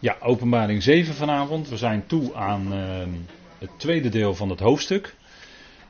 [0.00, 1.68] Ja, openbaring 7 vanavond.
[1.68, 2.80] We zijn toe aan uh,
[3.58, 5.14] het tweede deel van het hoofdstuk.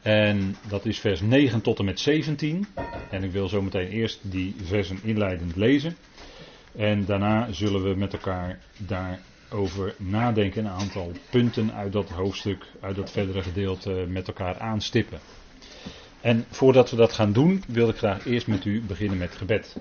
[0.02, 2.66] En dat is vers 9 tot en met 17.
[3.10, 5.96] En ik wil zo meteen eerst die versen inleidend lezen.
[6.76, 10.64] En daarna zullen we met elkaar daarover nadenken.
[10.64, 15.18] Een aantal punten uit dat hoofdstuk, uit dat verdere gedeelte met elkaar aanstippen.
[16.20, 19.76] En voordat we dat gaan doen, wil ik graag eerst met u beginnen met gebed.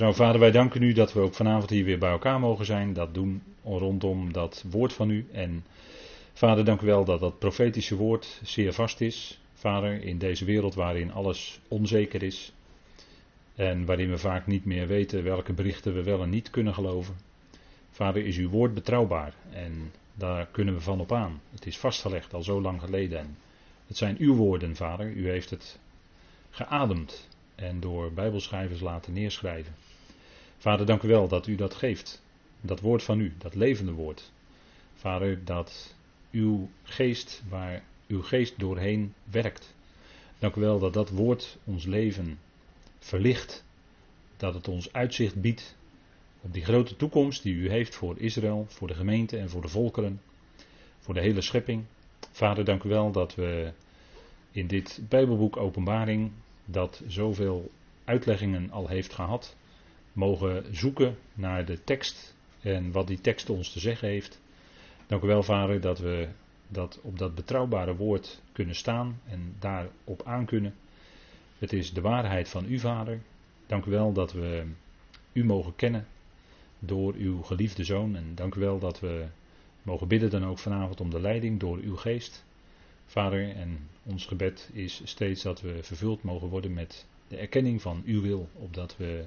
[0.00, 2.92] Trouw vader, wij danken u dat we ook vanavond hier weer bij elkaar mogen zijn.
[2.92, 5.26] Dat doen rondom dat woord van u.
[5.32, 5.64] En
[6.32, 9.40] vader, dank u wel dat dat profetische woord zeer vast is.
[9.54, 12.52] Vader, in deze wereld waarin alles onzeker is.
[13.54, 17.16] En waarin we vaak niet meer weten welke berichten we wel en niet kunnen geloven.
[17.90, 19.34] Vader, is uw woord betrouwbaar.
[19.50, 21.40] En daar kunnen we van op aan.
[21.50, 23.18] Het is vastgelegd al zo lang geleden.
[23.18, 23.36] En
[23.86, 25.10] het zijn uw woorden, vader.
[25.10, 25.78] U heeft het
[26.50, 29.74] geademd en door bijbelschrijvers laten neerschrijven.
[30.60, 32.22] Vader, dank u wel dat u dat geeft.
[32.60, 34.32] Dat woord van u, dat levende woord.
[34.94, 35.94] Vader, dat
[36.30, 39.74] uw geest, waar uw geest doorheen werkt.
[40.38, 42.38] Dank u wel dat dat woord ons leven
[42.98, 43.64] verlicht.
[44.36, 45.76] Dat het ons uitzicht biedt
[46.40, 49.68] op die grote toekomst die u heeft voor Israël, voor de gemeente en voor de
[49.68, 50.20] volkeren.
[50.98, 51.84] Voor de hele schepping.
[52.30, 53.72] Vader, dank u wel dat we
[54.50, 56.32] in dit Bijbelboek Openbaring,
[56.64, 57.70] dat zoveel
[58.04, 59.56] uitleggingen al heeft gehad,
[60.12, 64.40] mogen zoeken naar de tekst en wat die tekst ons te zeggen heeft.
[65.06, 66.28] Dank u wel, Vader, dat we
[66.68, 70.74] dat op dat betrouwbare woord kunnen staan en daarop aan kunnen.
[71.58, 73.20] Het is de waarheid van u, Vader.
[73.66, 74.66] Dank u wel dat we
[75.32, 76.06] u mogen kennen
[76.78, 78.16] door uw geliefde zoon.
[78.16, 79.26] En dank u wel dat we
[79.82, 82.44] mogen bidden dan ook vanavond om de leiding door uw geest.
[83.06, 88.02] Vader, en ons gebed is steeds dat we vervuld mogen worden met de erkenning van
[88.06, 89.24] uw wil, opdat we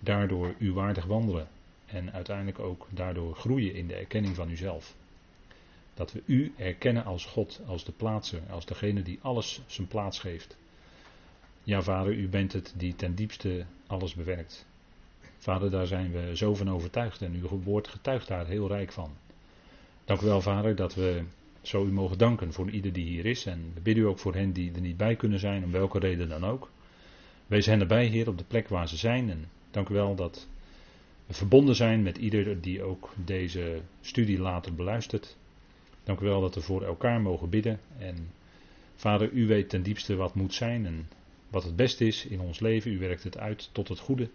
[0.00, 1.48] daardoor u waardig wandelen
[1.86, 4.94] en uiteindelijk ook daardoor groeien in de erkenning van uzelf.
[5.94, 10.18] Dat we u erkennen als God, als de plaatser, als degene die alles zijn plaats
[10.18, 10.56] geeft.
[11.62, 14.66] Ja, vader, u bent het die ten diepste alles bewerkt.
[15.38, 19.10] Vader, daar zijn we zo van overtuigd en uw woord getuigt daar heel rijk van.
[20.04, 21.22] Dank u wel, vader, dat we
[21.62, 23.46] zo u mogen danken voor ieder die hier is.
[23.46, 25.98] En we bidden u ook voor hen die er niet bij kunnen zijn, om welke
[25.98, 26.70] reden dan ook.
[27.46, 29.30] Wees hen erbij, Heer, op de plek waar ze zijn.
[29.30, 30.48] En dank u wel dat
[31.26, 35.36] we verbonden zijn met ieder die ook deze studie later beluistert.
[36.04, 37.80] Dank u wel dat we voor elkaar mogen bidden.
[37.98, 38.30] En
[38.96, 41.08] Vader, u weet ten diepste wat moet zijn en
[41.50, 42.92] wat het beste is in ons leven.
[42.92, 44.28] U werkt het uit tot het goede.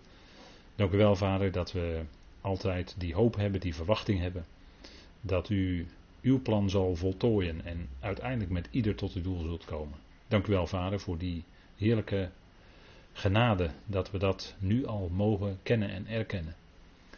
[0.76, 2.02] Dank u wel, Vader, dat we
[2.42, 4.46] altijd die hoop hebben, die verwachting hebben.
[5.22, 5.88] Dat u
[6.22, 9.98] uw plan zal voltooien en uiteindelijk met ieder tot uw doel zult komen.
[10.28, 11.44] Dank u wel, Vader, voor die
[11.78, 12.30] heerlijke
[13.18, 16.56] genade dat we dat nu al mogen kennen en erkennen.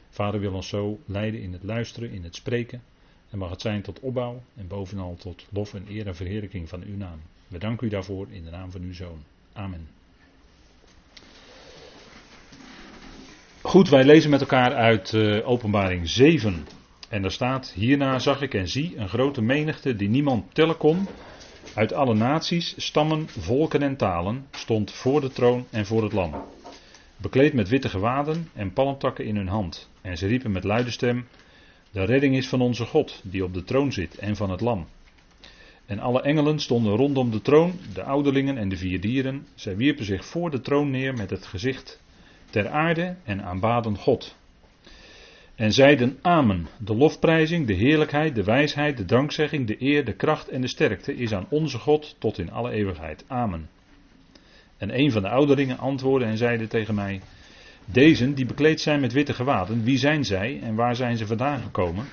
[0.09, 2.81] Vader wil ons zo leiden in het luisteren, in het spreken.
[3.29, 6.83] En mag het zijn tot opbouw en bovenal tot lof en eer en verheerlijking van
[6.83, 7.21] uw naam.
[7.47, 9.23] We danken u daarvoor in de naam van uw zoon.
[9.53, 9.87] Amen.
[13.61, 16.67] Goed, wij lezen met elkaar uit uh, Openbaring 7.
[17.09, 21.07] En daar staat: Hierna zag ik en zie een grote menigte die niemand tellen kon.
[21.73, 26.33] Uit alle naties, stammen, volken en talen stond voor de troon en voor het lam.
[27.17, 29.89] Bekleed met witte gewaden en palmtakken in hun hand.
[30.01, 31.27] En ze riepen met luide stem:
[31.91, 34.87] De redding is van onze God, die op de troon zit, en van het lam.
[35.85, 39.47] En alle engelen stonden rondom de troon, de ouderlingen en de vier dieren.
[39.55, 42.01] Zij wierpen zich voor de troon neer met het gezicht
[42.49, 44.35] ter aarde en aanbaden God.
[45.57, 46.67] En zeiden Amen.
[46.77, 51.15] De lofprijzing, de heerlijkheid, de wijsheid, de dankzegging, de eer, de kracht en de sterkte
[51.15, 53.23] is aan onze God tot in alle eeuwigheid.
[53.27, 53.69] Amen.
[54.77, 57.21] En een van de ouderlingen antwoordde en zeide tegen mij:
[57.85, 61.61] Dezen die bekleed zijn met witte gewaden, wie zijn zij en waar zijn ze vandaan
[61.61, 62.05] gekomen?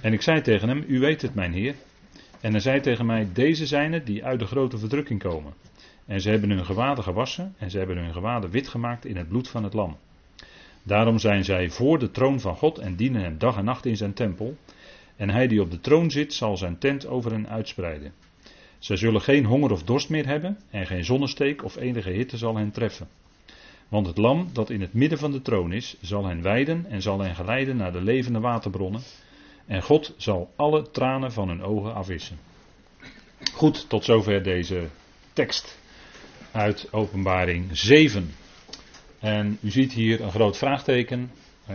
[0.00, 1.74] En ik zei tegen hem: U weet het, mijn heer.
[2.40, 5.52] En hij zei tegen mij: Deze zijn het die uit de grote verdrukking komen.
[6.06, 9.28] En ze hebben hun gewaden gewassen en ze hebben hun gewaden wit gemaakt in het
[9.28, 9.96] bloed van het lam.
[10.86, 13.96] Daarom zijn zij voor de troon van God en dienen hem dag en nacht in
[13.96, 14.56] zijn tempel.
[15.16, 18.12] En hij die op de troon zit, zal zijn tent over hen uitspreiden.
[18.78, 22.56] Zij zullen geen honger of dorst meer hebben, en geen zonnesteek of enige hitte zal
[22.56, 23.08] hen treffen.
[23.88, 27.02] Want het lam dat in het midden van de troon is, zal hen weiden en
[27.02, 29.02] zal hen geleiden naar de levende waterbronnen.
[29.66, 32.38] En God zal alle tranen van hun ogen afwissen.
[33.52, 34.88] Goed, tot zover deze
[35.32, 35.78] tekst
[36.52, 38.34] uit Openbaring 7.
[39.20, 41.30] En u ziet hier een groot vraagteken.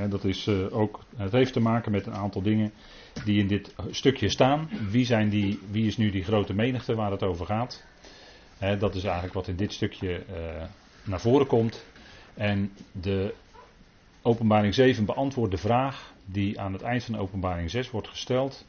[0.10, 2.72] dat is eh, ook, het heeft te maken met een aantal dingen
[3.26, 4.70] die in dit stukje staan.
[4.90, 7.84] Wie, zijn die, wie is nu die grote menigte waar het over gaat?
[8.80, 10.64] dat is eigenlijk wat in dit stukje uh,
[11.04, 11.86] naar voren komt.
[12.34, 13.34] En de
[14.22, 18.66] openbaring 7 beantwoordt de vraag die aan het eind van openbaring 6 wordt gesteld.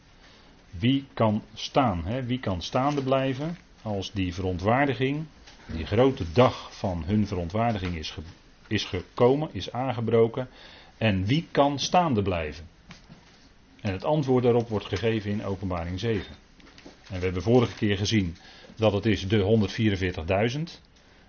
[0.71, 2.27] Wie kan staan?
[2.27, 5.25] Wie kan staande blijven als die verontwaardiging,
[5.67, 8.11] die grote dag van hun verontwaardiging is,
[8.73, 10.49] is gekomen, is aangebroken.
[10.99, 12.65] En wie kan staande blijven?
[13.81, 16.35] En het antwoord daarop wordt gegeven in openbaring 7.
[17.11, 18.37] En we hebben vorige keer gezien
[18.77, 19.69] dat het is de
[20.57, 20.63] 144.000.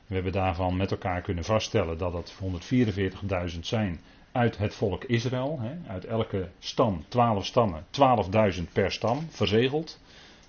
[0.07, 2.33] We hebben daarvan met elkaar kunnen vaststellen dat het
[3.53, 3.99] 144.000 zijn
[4.31, 5.59] uit het volk Israël.
[5.61, 7.85] Hè, uit elke stam, 12 stammen,
[8.55, 9.99] 12.000 per stam, verzegeld.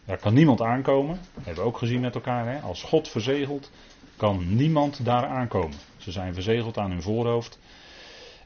[0.05, 1.19] Daar kan niemand aankomen.
[1.35, 2.47] Dat hebben we ook gezien met elkaar.
[2.47, 2.61] Hè.
[2.61, 3.71] Als God verzegelt,
[4.17, 5.77] kan niemand daar aankomen.
[5.97, 7.59] Ze zijn verzegeld aan hun voorhoofd.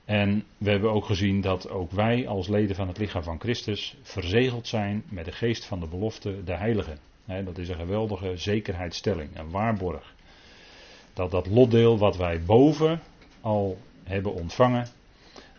[0.05, 3.97] En we hebben ook gezien dat ook wij als leden van het lichaam van Christus
[4.03, 6.97] verzegeld zijn met de geest van de belofte, de heilige.
[7.25, 10.15] dat is een geweldige zekerheidsstelling, een waarborg.
[11.13, 13.01] Dat dat lotdeel wat wij boven
[13.41, 14.87] al hebben ontvangen,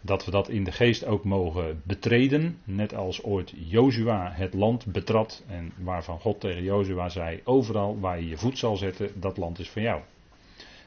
[0.02, 2.58] dat we dat in de geest ook mogen betreden.
[2.64, 8.20] Net als ooit Jozua het land betrad en waarvan God tegen Jozua zei, overal waar
[8.20, 10.02] je je voet zal zetten, dat land is van jou.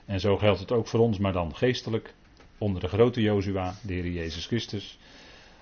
[0.05, 2.15] En zo geldt het ook voor ons, maar dan geestelijk,
[2.59, 4.99] onder de grote Jozua, de Heer Jezus Christus.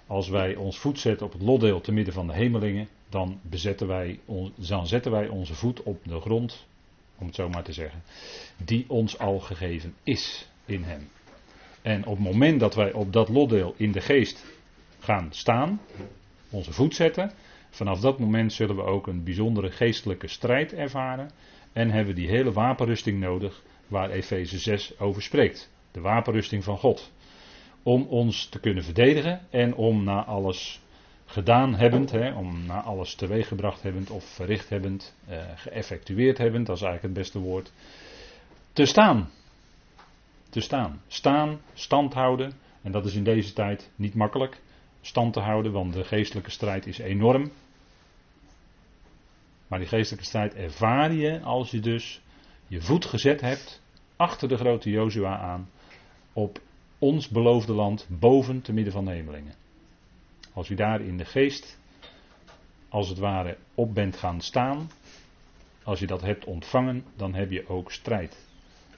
[0.07, 3.87] Als wij ons voet zetten op het lotdeel te midden van de hemelingen, dan, bezetten
[3.87, 4.21] wij,
[4.55, 6.67] dan zetten wij onze voet op de grond,
[7.19, 8.03] om het zo maar te zeggen,
[8.65, 11.09] die ons al gegeven is in Hem.
[11.83, 14.45] En op het moment dat wij op dat lotdeel in de geest
[14.99, 15.81] gaan staan,
[16.51, 17.33] onze voet zetten,
[17.71, 21.31] vanaf dat moment zullen we ook een bijzondere geestelijke strijd ervaren
[21.73, 25.71] en hebben we die hele wapenrusting nodig waar Efeze 6 over spreekt.
[25.93, 27.13] De wapenrusting van God.
[27.83, 30.81] Om ons te kunnen verdedigen en om na alles
[31.25, 36.77] gedaan hebbend, hè, om na alles teweeggebracht hebbend of verricht hebbend, eh, geëffectueerd hebbend, dat
[36.77, 37.73] is eigenlijk het beste woord,
[38.73, 39.31] te staan
[40.51, 41.03] te staan.
[41.07, 42.53] Staan, stand houden.
[42.83, 44.61] En dat is in deze tijd niet makkelijk.
[45.01, 47.51] Stand te houden, want de geestelijke strijd is enorm.
[49.67, 52.21] Maar die geestelijke strijd ervaar je als je dus
[52.67, 53.83] je voet gezet hebt
[54.17, 55.69] achter de grote Jozua aan
[56.33, 56.61] op
[56.99, 59.55] ons beloofde land boven te midden van de.
[60.53, 61.79] Als je daar in de geest
[62.89, 64.91] als het ware op bent gaan staan,
[65.83, 68.50] als je dat hebt ontvangen, dan heb je ook strijd.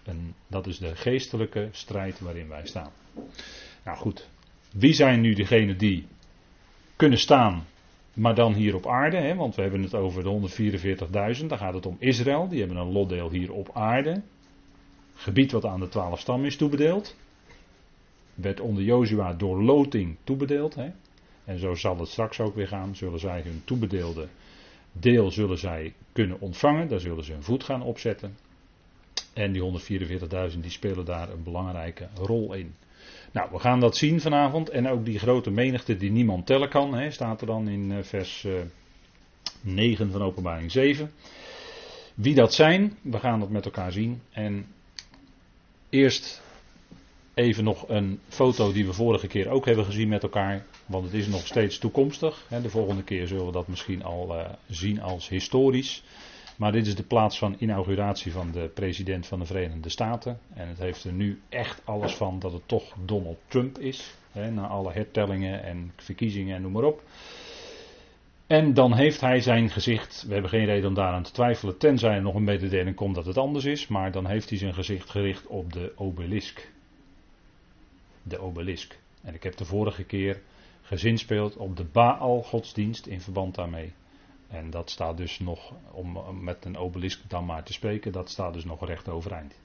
[0.03, 2.91] En dat is de geestelijke strijd waarin wij staan.
[3.85, 4.29] Nou goed,
[4.73, 6.07] wie zijn nu degenen die
[6.97, 7.67] kunnen staan,
[8.15, 9.17] maar dan hier op aarde?
[9.17, 9.35] Hè?
[9.35, 10.51] Want we hebben het over de
[11.41, 14.23] 144.000, dan gaat het om Israël, die hebben een lotdeel hier op aarde.
[15.15, 17.17] Gebied wat aan de twaalf stam is toebedeeld.
[18.35, 20.75] Werd onder Jozua door loting toebedeeld.
[20.75, 20.91] Hè?
[21.45, 22.97] En zo zal het straks ook weer gaan.
[22.97, 24.29] Zullen zij hun toebedeelde
[24.93, 26.89] deel zullen zij kunnen ontvangen.
[26.89, 28.37] Daar zullen ze hun voet gaan opzetten.
[29.33, 29.63] En die
[30.53, 32.75] 144.000 die spelen daar een belangrijke rol in.
[33.33, 34.69] Nou, we gaan dat zien vanavond.
[34.69, 38.03] En ook die grote menigte die niemand tellen kan, hè, staat er dan in eh,
[38.03, 38.47] vers
[39.61, 41.13] 9 eh, van openbaring 7.
[42.15, 44.21] Wie dat zijn, we gaan dat met elkaar zien.
[44.31, 44.67] En
[45.89, 46.43] eerst
[47.35, 50.65] even nog een foto die we vorige keer ook hebben gezien met elkaar.
[50.87, 52.47] Want het is nog steeds toekomstig.
[52.63, 56.03] De volgende keer zullen we dat misschien al uh, zien als historisch.
[56.57, 60.39] Maar dit is de plaats van inauguratie van de president van de Verenigde Staten.
[60.55, 64.15] En het heeft er nu echt alles van dat het toch Donald Trump is.
[64.33, 67.03] Hè, na alle hertellingen en verkiezingen en noem maar op.
[68.47, 72.15] En dan heeft hij zijn gezicht, we hebben geen reden om daaraan te twijfelen, tenzij
[72.15, 75.11] er nog een mededeling komt dat het anders is, maar dan heeft hij zijn gezicht
[75.11, 76.71] gericht op de obelisk.
[78.23, 78.99] De obelisk.
[79.23, 80.41] En ik heb de vorige keer
[80.83, 83.93] gezinspeeld op de Baal godsdienst in verband daarmee.
[84.53, 88.53] En dat staat dus nog, om met een obelisk dan maar te spreken, dat staat
[88.53, 89.61] dus nog recht overeind.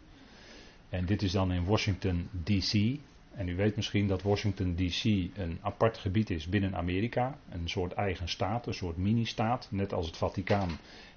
[0.89, 2.99] En dit is dan in Washington DC.
[3.31, 7.39] En u weet misschien dat Washington DC een apart gebied is binnen Amerika.
[7.49, 9.67] Een soort eigen staat, een soort mini-staat.
[9.71, 10.69] Net als het Vaticaan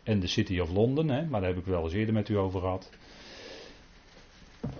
[0.02, 1.08] en de City of London.
[1.08, 2.90] Hè, maar daar heb ik wel eens eerder met u over gehad.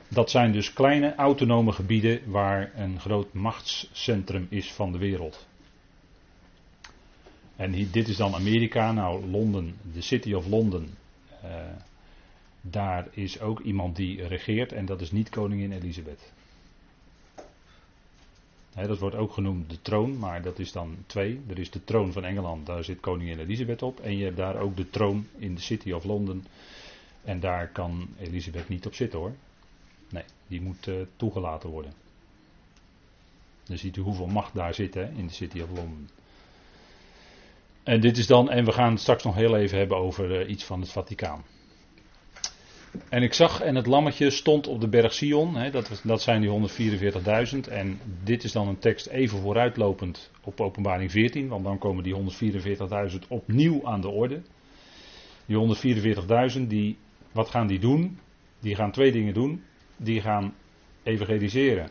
[0.09, 5.49] Dat zijn dus kleine autonome gebieden waar een groot machtscentrum is van de wereld.
[7.61, 8.93] En dit is dan Amerika.
[8.93, 10.89] Nou, Londen, de City of London.
[11.45, 11.51] Uh,
[12.61, 16.33] daar is ook iemand die regeert en dat is niet koningin Elisabeth.
[18.75, 21.41] dat wordt ook genoemd de troon, maar dat is dan twee.
[21.49, 24.01] Er is de troon van Engeland, daar zit koningin Elisabeth op.
[24.01, 26.45] En je hebt daar ook de troon in de City of London.
[27.25, 29.33] En daar kan Elisabeth niet op zitten hoor.
[30.11, 31.93] Nee, die moet uh, toegelaten worden.
[33.65, 36.09] Dan ziet u hoeveel macht daar zit hè, in de City of London.
[37.91, 40.51] En dit is dan, en we gaan het straks nog heel even hebben over uh,
[40.51, 41.45] iets van het Vaticaan.
[43.09, 46.41] En ik zag, en het lammetje stond op de berg Sion, hè, dat, dat zijn
[46.41, 46.69] die
[47.63, 47.69] 144.000.
[47.71, 52.15] En dit is dan een tekst even vooruitlopend op openbaring 14, want dan komen die
[53.13, 54.43] 144.000 opnieuw aan de orde.
[55.47, 55.77] Die
[56.57, 56.99] 144.000, die,
[57.33, 58.19] wat gaan die doen?
[58.61, 59.63] Die gaan twee dingen doen.
[59.97, 60.55] Die gaan
[61.03, 61.91] evangeliseren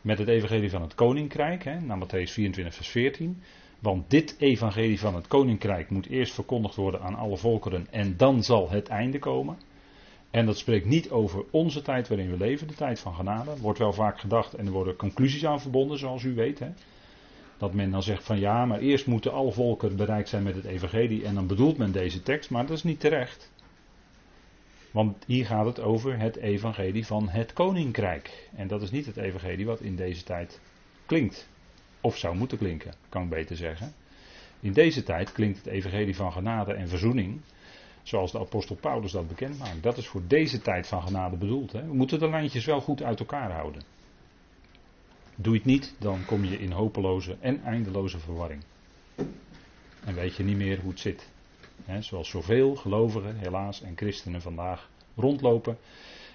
[0.00, 3.42] met het evangelie van het koninkrijk, hè, naar Matthäus 24, vers 14.
[3.80, 8.42] Want dit evangelie van het koninkrijk moet eerst verkondigd worden aan alle volkeren en dan
[8.42, 9.58] zal het einde komen.
[10.30, 13.56] En dat spreekt niet over onze tijd waarin we leven, de tijd van genade.
[13.60, 16.58] Wordt wel vaak gedacht en er worden conclusies aan verbonden, zoals u weet.
[16.58, 16.68] Hè.
[17.58, 20.64] Dat men dan zegt van ja, maar eerst moeten alle volkeren bereikt zijn met het
[20.64, 23.52] evangelie en dan bedoelt men deze tekst, maar dat is niet terecht.
[24.90, 28.48] Want hier gaat het over het evangelie van het koninkrijk.
[28.54, 30.60] En dat is niet het evangelie wat in deze tijd
[31.06, 31.48] klinkt.
[32.00, 33.94] Of zou moeten klinken, kan ik beter zeggen.
[34.60, 37.40] In deze tijd klinkt het evangelie van genade en verzoening.
[38.02, 39.82] Zoals de apostel Paulus dat bekend maakt.
[39.82, 41.72] Dat is voor deze tijd van genade bedoeld.
[41.72, 41.86] Hè?
[41.86, 43.82] We moeten de lijntjes wel goed uit elkaar houden.
[45.36, 48.62] Doe het niet, dan kom je in hopeloze en eindeloze verwarring.
[50.04, 51.30] En weet je niet meer hoe het zit
[51.98, 55.78] zoals zoveel gelovigen, helaas, en christenen vandaag rondlopen.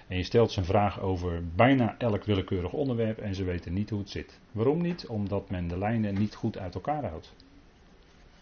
[0.06, 3.90] En je stelt ze een vraag over bijna elk willekeurig onderwerp en ze weten niet
[3.90, 4.38] hoe het zit.
[4.52, 5.06] Waarom niet?
[5.06, 7.34] Omdat men de lijnen niet goed uit elkaar houdt.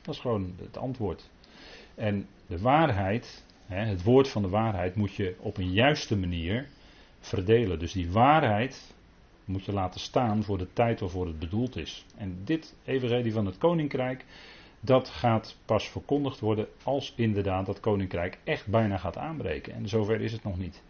[0.02, 1.30] Dat is gewoon het antwoord.
[1.94, 6.68] En de waarheid, het woord van de waarheid, moet je op een juiste manier
[7.21, 7.78] verdelen.
[7.78, 8.94] Dus die waarheid
[9.44, 12.04] moet je laten staan voor de tijd waarvoor het bedoeld is.
[12.16, 14.25] En dit evangelie van het koninkrijk
[14.80, 19.75] dat gaat pas verkondigd worden als inderdaad dat koninkrijk echt bijna gaat aanbreken.
[19.75, 20.83] En zover is het nog niet.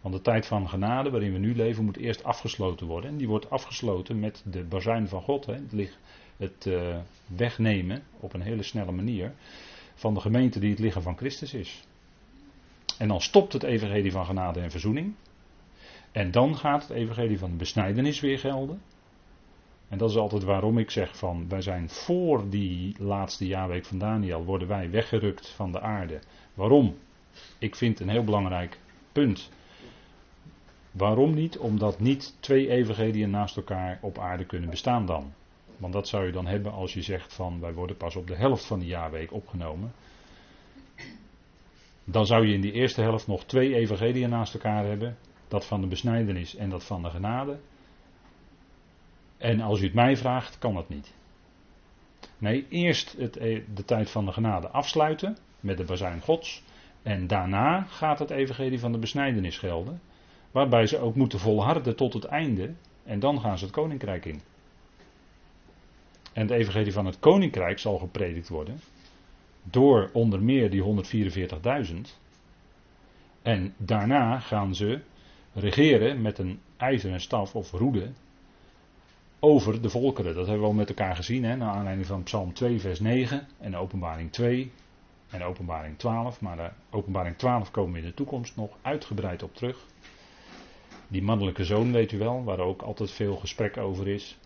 [0.00, 3.10] Want de tijd van genade waarin we nu leven moet eerst afgesloten worden.
[3.10, 5.46] En die wordt afgesloten met de bazuin van God.
[5.46, 5.52] Hè.
[5.52, 5.96] Het,
[6.36, 9.34] het uh, wegnemen op een hele snelle manier
[9.94, 11.84] van de gemeente die het lichaam van Christus is.
[12.98, 15.14] En dan stopt het evangelie van genade en verzoening.
[16.12, 18.82] En dan gaat het evangelie van de besnijdenis weer gelden.
[19.88, 23.98] En dat is altijd waarom ik zeg van wij zijn voor die laatste jaarweek van
[23.98, 26.20] Daniel worden wij weggerukt van de aarde.
[26.54, 26.96] Waarom?
[27.58, 28.78] Ik vind een heel belangrijk
[29.12, 29.50] punt.
[30.90, 31.58] Waarom niet?
[31.58, 35.32] Omdat niet twee evangeliën naast elkaar op aarde kunnen bestaan dan.
[35.76, 38.36] Want dat zou je dan hebben als je zegt van wij worden pas op de
[38.36, 39.92] helft van de jaarweek opgenomen.
[42.04, 45.16] Dan zou je in die eerste helft nog twee evangeliën naast elkaar hebben.
[45.48, 47.58] Dat van de besnijdenis en dat van de genade.
[49.38, 51.14] En als u het mij vraagt, kan dat niet.
[52.38, 56.62] Nee, eerst het, e- de tijd van de genade afsluiten met de bazuin Gods.
[57.02, 60.00] En daarna gaat het evangelie van de besnijdenis gelden.
[60.50, 62.74] Waarbij ze ook moeten volharden tot het einde.
[63.04, 64.40] En dan gaan ze het koninkrijk in.
[66.32, 68.80] En het evangelie van het koninkrijk zal gepredikt worden.
[69.62, 70.82] Door onder meer die
[71.92, 71.94] 144.000.
[73.42, 75.00] En daarna gaan ze
[75.52, 78.10] regeren met een ijzeren staf of roede
[79.40, 80.34] over de volkeren.
[80.34, 83.46] Dat hebben we al met elkaar gezien, hè, naar aanleiding van Psalm 2, vers 9
[83.58, 84.72] en Openbaring 2
[85.30, 86.40] en Openbaring 12.
[86.40, 89.86] Maar de Openbaring 12 komen we in de toekomst nog uitgebreid op terug.
[91.10, 94.38] Die mannelijke zoon, weet u wel, waar ook altijd veel gesprek over is.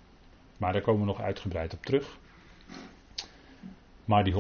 [0.56, 2.18] Maar daar komen we nog uitgebreid op terug.
[4.04, 4.34] Maar die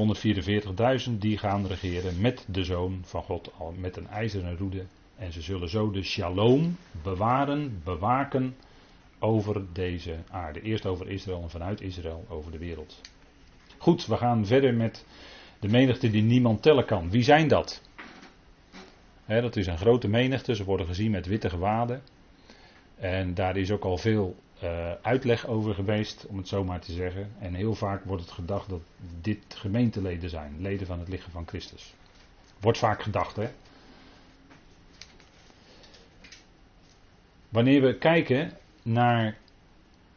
[1.06, 4.84] 144.000 die gaan regeren met de zoon van God, met een ijzeren roede.
[5.16, 8.56] En ze zullen zo de shalom bewaren, bewaken
[9.18, 10.62] over deze aarde.
[10.62, 13.00] Eerst over Israël en vanuit Israël over de wereld.
[13.78, 15.06] Goed, we gaan verder met
[15.60, 17.10] de menigte die niemand tellen kan.
[17.10, 17.82] Wie zijn dat?
[19.26, 22.02] dat is een grote menigte, ze worden gezien met witte gewaden.
[23.04, 26.92] En daar is ook al veel uh, uitleg over geweest, om het zo maar te
[26.92, 27.32] zeggen.
[27.38, 28.80] En heel vaak wordt het gedacht dat
[29.20, 31.94] dit gemeenteleden zijn, leden van het lichaam van Christus.
[32.60, 33.48] Wordt vaak gedacht, hè?
[37.48, 39.38] Wanneer we kijken naar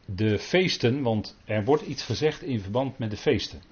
[0.04, 3.62] de feesten, want er wordt iets gezegd in verband met de feesten.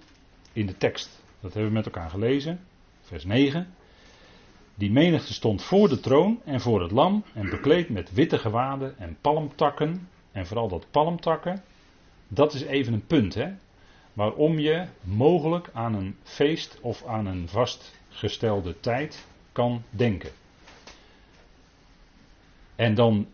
[0.53, 1.23] In de tekst.
[1.41, 2.61] Dat hebben we met elkaar gelezen.
[3.01, 3.75] Vers 9.
[4.79, 8.99] Die menigte stond voor de troon en voor het lam en bekleed met witte gewaden
[8.99, 10.09] en palmtakken.
[10.33, 11.63] En vooral dat palmtakken,
[12.29, 13.53] dat is even een punt, hè.
[14.13, 20.31] Waarom je mogelijk aan een feest of aan een vastgestelde tijd kan denken.
[22.75, 23.27] En dan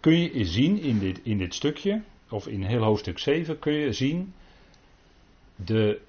[0.00, 3.92] kun je zien in dit, in dit stukje, of in heel hoofdstuk 7, kun je
[3.92, 4.32] zien
[5.56, 6.00] de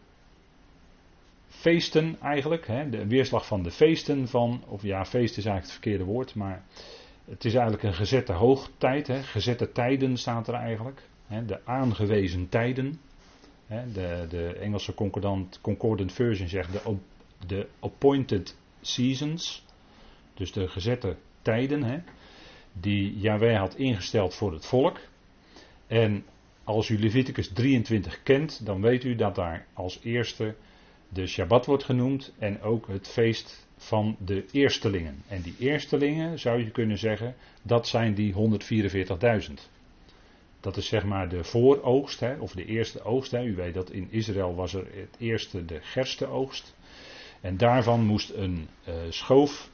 [1.50, 5.72] feesten eigenlijk, hè, de weerslag van de feesten van, of ja, feest is eigenlijk het
[5.72, 6.63] verkeerde woord, maar
[7.25, 12.50] het is eigenlijk een gezette hoogtijd, hè, gezette tijden staat er eigenlijk, hè, de aangewezen
[12.50, 13.00] tijden.
[13.68, 16.96] Hè, de, de Engelse concordant, concordant version zegt de,
[17.48, 19.65] de appointed seasons.
[20.34, 22.00] Dus de gezette tijden, hè,
[22.74, 25.00] die Yahweh had ingesteld voor het volk.
[25.88, 26.25] En
[26.63, 30.56] als u Leviticus 23 kent, dan weet u dat daar als eerste
[31.10, 35.24] de Shabbat wordt genoemd en ook het feest van de eerstelingen.
[35.28, 39.54] En die eerstelingen, zou je kunnen zeggen, dat zijn die 144.000.
[40.60, 43.32] Dat is zeg maar de vooroogst, hè, of de eerste oogst.
[43.32, 43.44] Hè.
[43.44, 46.75] U weet dat in Israël was er het eerste de gerstenoogst.
[47.42, 49.70] En daarvan moest een uh, schoof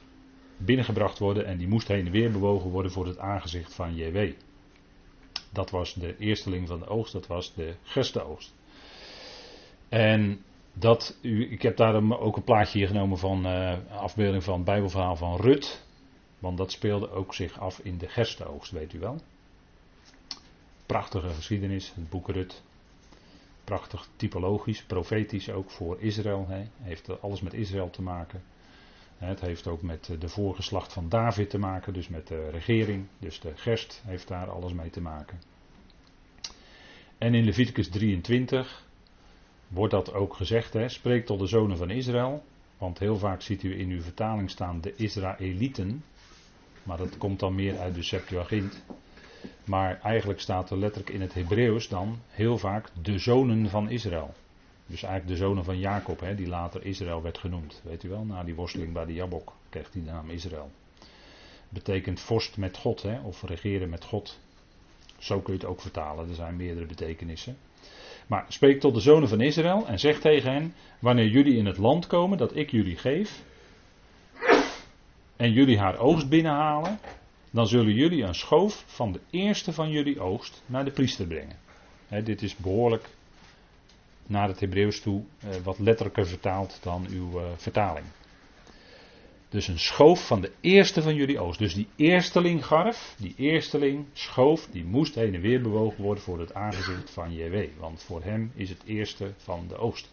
[0.56, 4.32] binnengebracht worden en die moest heen en weer bewogen worden voor het aangezicht van JW.
[5.52, 8.54] Dat was de eersteling van de oogst, dat was de gerstenoogst.
[9.88, 10.44] En
[10.78, 14.64] dat, u, ik heb daarom ook een plaatje hier genomen van uh, afbeelding van het
[14.64, 15.84] Bijbelverhaal van Rut.
[16.38, 19.20] Want dat speelde ook zich af in de gerstenoogst, weet u wel.
[20.86, 22.62] Prachtige geschiedenis, het boek Rut.
[23.64, 26.46] Prachtig typologisch, profetisch ook voor Israël.
[26.48, 26.64] Hè.
[26.82, 28.42] Heeft alles met Israël te maken.
[29.18, 33.06] Het heeft ook met de voorgeslacht van David te maken, dus met de regering.
[33.18, 35.40] Dus de gerst heeft daar alles mee te maken.
[37.18, 38.85] En in Leviticus 23
[39.68, 42.44] wordt dat ook gezegd, hè, spreek tot de zonen van Israël.
[42.78, 46.04] Want heel vaak ziet u in uw vertaling staan de Israëlieten.
[46.82, 48.82] Maar dat komt dan meer uit de Septuagint.
[49.64, 54.34] Maar eigenlijk staat er letterlijk in het Hebreeuws dan heel vaak de zonen van Israël.
[54.86, 57.80] Dus eigenlijk de zonen van Jacob, hè, die later Israël werd genoemd.
[57.84, 60.70] Weet u wel, na die worsteling bij de Jabok kreeg hij de naam Israël.
[61.68, 64.38] Betekent vorst met God, hè, of regeren met God.
[65.18, 67.56] Zo kun je het ook vertalen, er zijn meerdere betekenissen.
[68.26, 71.78] Maar spreek tot de zonen van Israël en zeg tegen hen: Wanneer jullie in het
[71.78, 73.42] land komen dat ik jullie geef,
[75.36, 76.98] en jullie haar oogst binnenhalen,
[77.50, 81.56] dan zullen jullie een schoof van de eerste van jullie oogst naar de priester brengen.
[82.24, 83.08] dit is behoorlijk
[84.26, 88.06] naar het Hebreeuws toe eh, wat letterlijker vertaald dan uw eh, vertaling.
[89.48, 91.58] Dus een schoof van de eerste van jullie oogst.
[91.58, 96.40] Dus die eersteling garf, die eersteling schoof, die moest heen en weer bewogen worden voor
[96.40, 97.64] het aangezicht van JW.
[97.78, 100.08] Want voor hem is het eerste van de oogst.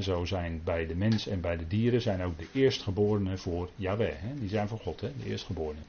[0.00, 4.14] zo zijn bij de mens en bij de dieren zijn ook de eerstgeborenen voor Yahweh.
[4.34, 5.84] die zijn van God, de eerstgeborenen.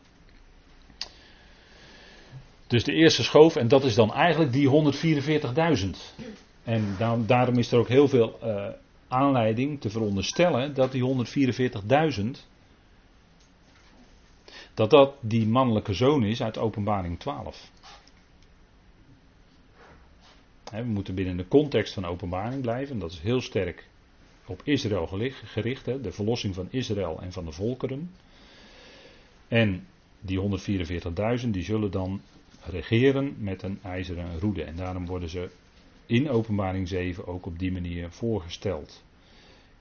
[2.67, 5.89] Dus de eerste schoof, en dat is dan eigenlijk die 144.000.
[6.63, 8.67] En daarom is er ook heel veel uh,
[9.13, 11.25] aanleiding te veronderstellen dat die
[12.15, 12.23] 144.000,
[14.73, 17.71] dat dat die mannelijke zoon is uit openbaring 12.
[20.71, 22.99] we moeten binnen de context van openbaring blijven.
[22.99, 23.87] Dat is heel sterk
[24.45, 25.07] op Israël
[25.43, 25.85] gericht.
[25.85, 28.11] de verlossing van Israël en van de volkeren.
[29.47, 29.87] En
[30.19, 30.39] die
[31.43, 32.21] 144.000 die zullen dan
[32.63, 34.63] regeren met een ijzeren roede.
[34.63, 35.49] En daarom worden ze
[36.05, 39.03] in Openbaring 7 ook op die manier voorgesteld.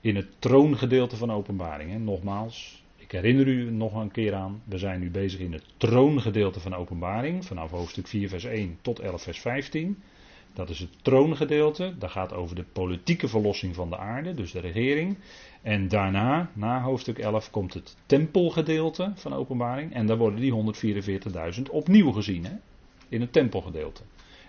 [0.01, 1.91] In het troongedeelte van Openbaring.
[1.91, 1.97] Hè.
[1.97, 4.61] Nogmaals, ik herinner u nog een keer aan.
[4.65, 7.45] We zijn nu bezig in het troongedeelte van Openbaring.
[7.45, 9.97] Vanaf hoofdstuk 4, vers 1 tot 11, vers 15.
[10.53, 11.93] Dat is het troongedeelte.
[11.97, 15.17] Dat gaat over de politieke verlossing van de aarde, dus de regering.
[15.61, 19.93] En daarna, na hoofdstuk 11, komt het tempelgedeelte van Openbaring.
[19.93, 20.73] En daar worden die
[21.55, 22.45] 144.000 opnieuw gezien.
[22.45, 22.53] Hè?
[23.09, 24.01] In het tempelgedeelte.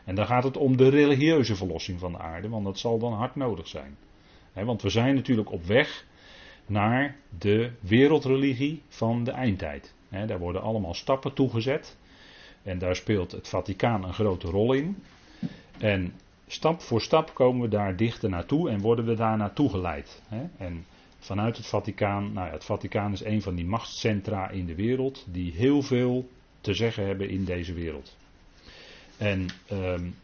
[0.04, 3.12] En dan gaat het om de religieuze verlossing van de aarde, want dat zal dan
[3.12, 3.96] hard nodig zijn.
[4.52, 6.04] want we zijn natuurlijk op weg
[6.66, 9.94] naar de wereldreligie van de eindtijd.
[10.08, 11.96] daar worden allemaal stappen toegezet.
[12.62, 15.02] En daar speelt het Vaticaan een grote rol in.
[15.78, 16.12] En
[16.46, 20.22] stap voor stap komen we daar dichter naartoe en worden we daar naartoe geleid.
[20.56, 20.84] En
[21.18, 25.26] vanuit het Vaticaan, nou ja, het Vaticaan is een van die machtscentra in de wereld
[25.28, 26.28] die heel veel
[26.60, 28.16] te zeggen hebben in deze wereld.
[29.18, 30.14] En um,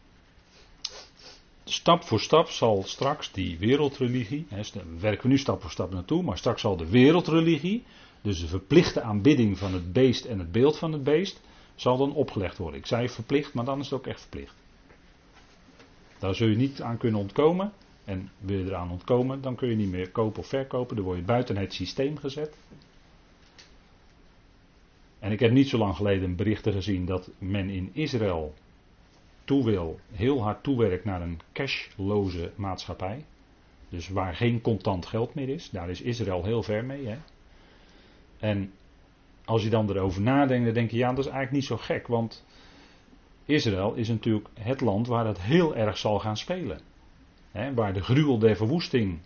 [1.63, 4.61] stap voor stap zal straks die wereldreligie, hè,
[4.99, 7.83] werken we nu stap voor stap naartoe, maar straks zal de wereldreligie,
[8.21, 11.41] dus de verplichte aanbidding van het beest en het beeld van het beest,
[11.75, 12.79] zal dan opgelegd worden.
[12.79, 14.55] Ik zei verplicht, maar dan is het ook echt verplicht.
[16.19, 17.73] Daar zul je niet aan kunnen ontkomen.
[18.03, 20.95] En wil je eraan ontkomen, dan kun je niet meer kopen of verkopen.
[20.95, 22.57] Dan word je buiten het systeem gezet.
[25.19, 28.53] En ik heb niet zo lang geleden berichten gezien dat men in Israël
[29.59, 33.25] wil, heel hard toewerkt naar een cashloze maatschappij.
[33.89, 35.69] Dus waar geen contant geld meer is.
[35.69, 37.07] Daar is Israël heel ver mee.
[37.07, 37.17] Hè?
[38.39, 38.71] En
[39.45, 42.07] als je dan erover nadenkt, dan denk je, ja, dat is eigenlijk niet zo gek.
[42.07, 42.45] Want
[43.45, 46.79] Israël is natuurlijk het land waar het heel erg zal gaan spelen.
[47.51, 47.73] Hè?
[47.73, 49.19] Waar de gruwel der verwoesting,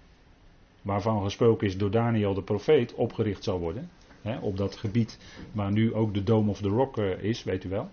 [0.81, 3.89] waarvan gesproken is door Daniel de profeet, opgericht zal worden.
[4.21, 4.37] Hè?
[4.37, 5.19] Op dat gebied
[5.51, 7.89] waar nu ook de Dome of the Rock eh, is, weet u wel.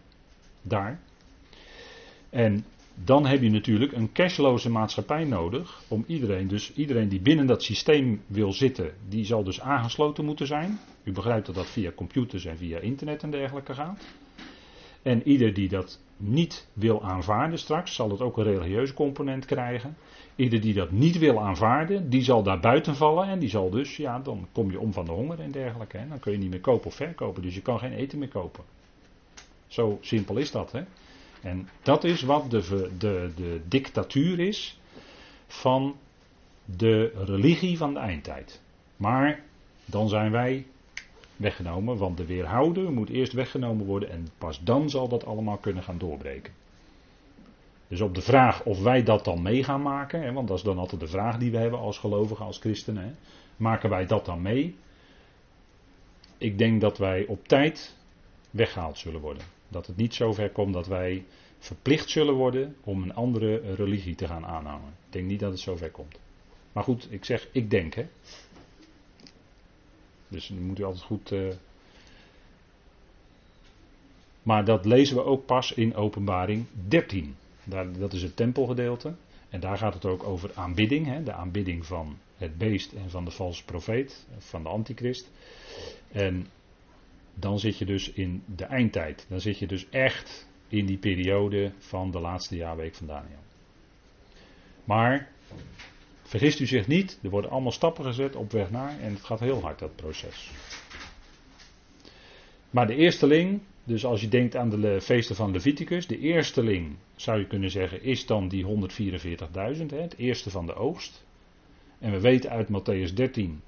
[0.62, 1.00] Daar.
[2.32, 2.64] En
[2.94, 7.62] dan heb je natuurlijk een cashloze maatschappij nodig om iedereen, dus iedereen die binnen dat
[7.62, 10.78] systeem wil zitten, die zal dus aangesloten moeten zijn.
[11.04, 14.04] U begrijpt dat dat via computers en via internet en dergelijke gaat.
[15.02, 19.96] En ieder die dat niet wil aanvaarden straks, zal het ook een religieuze component krijgen.
[20.36, 23.28] Ieder die dat niet wil aanvaarden, die zal daar buiten vallen.
[23.28, 25.96] En die zal dus, ja, dan kom je om van de honger en dergelijke.
[25.96, 26.08] Hè.
[26.08, 27.42] Dan kun je niet meer kopen of verkopen.
[27.42, 28.64] Dus je kan geen eten meer kopen.
[29.66, 30.72] Zo simpel is dat.
[30.72, 30.82] Hè.
[31.42, 34.80] En dat is wat de, de, de dictatuur is
[35.46, 35.96] van
[36.64, 38.62] de religie van de eindtijd.
[38.96, 39.42] Maar
[39.84, 40.66] dan zijn wij
[41.36, 45.82] weggenomen, want de weerhouder moet eerst weggenomen worden en pas dan zal dat allemaal kunnen
[45.82, 46.52] gaan doorbreken.
[47.88, 50.62] Dus op de vraag of wij dat dan mee gaan maken, hè, want dat is
[50.62, 53.04] dan altijd de vraag die we hebben als gelovigen, als christenen.
[53.04, 53.10] Hè,
[53.56, 54.76] maken wij dat dan mee?
[56.38, 57.96] Ik denk dat wij op tijd
[58.50, 59.42] weggehaald zullen worden.
[59.72, 61.24] Dat het niet zover komt dat wij
[61.58, 64.88] verplicht zullen worden om een andere religie te gaan aanhangen.
[64.88, 66.18] Ik denk niet dat het zover komt.
[66.72, 68.06] Maar goed, ik zeg ik denk hè.
[70.28, 71.32] Dus dan moet u altijd goed.
[71.32, 71.48] Uh...
[74.42, 77.36] Maar dat lezen we ook pas in Openbaring 13.
[77.64, 79.14] Daar, dat is het tempelgedeelte.
[79.48, 81.06] En daar gaat het ook over aanbidding.
[81.06, 81.22] Hè?
[81.22, 85.30] De aanbidding van het beest en van de valse profeet, van de antichrist.
[86.12, 86.46] En
[87.34, 89.26] dan zit je dus in de eindtijd.
[89.28, 93.42] Dan zit je dus echt in die periode van de laatste jaarweek van Daniel.
[94.84, 95.30] Maar
[96.22, 99.40] vergist u zich niet, er worden allemaal stappen gezet op weg naar en het gaat
[99.40, 100.50] heel hard dat proces.
[102.70, 107.38] Maar de eersteling, dus als je denkt aan de feesten van Leviticus, de eersteling zou
[107.38, 111.24] je kunnen zeggen is dan die 144.000, het eerste van de oogst.
[111.98, 113.60] En we weten uit Matthäus 13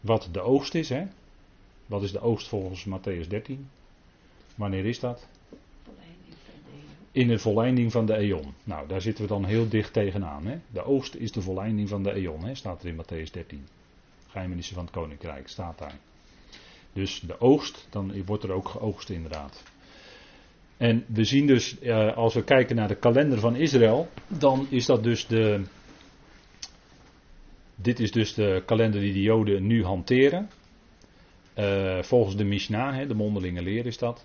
[0.00, 0.88] wat de oogst is.
[0.88, 1.04] Hè?
[1.92, 3.68] Wat is de oogst volgens Matthäus 13?
[4.54, 5.26] Wanneer is dat?
[7.10, 8.54] In de volleinding van de eon.
[8.64, 10.46] Nou, daar zitten we dan heel dicht tegenaan.
[10.46, 10.58] Hè?
[10.70, 13.66] De oogst is de volleinding van de eon, staat er in Matthäus 13.
[14.28, 15.94] Geheimenissen van het Koninkrijk, staat daar.
[16.92, 19.62] Dus de oogst, dan wordt er ook geoogst inderdaad.
[20.76, 24.86] En we zien dus, eh, als we kijken naar de kalender van Israël, dan is
[24.86, 25.62] dat dus de.
[27.74, 30.48] Dit is dus de kalender die de Joden nu hanteren.
[31.58, 34.24] Uh, volgens de Mishnah, hè, de mondelinge leer is dat.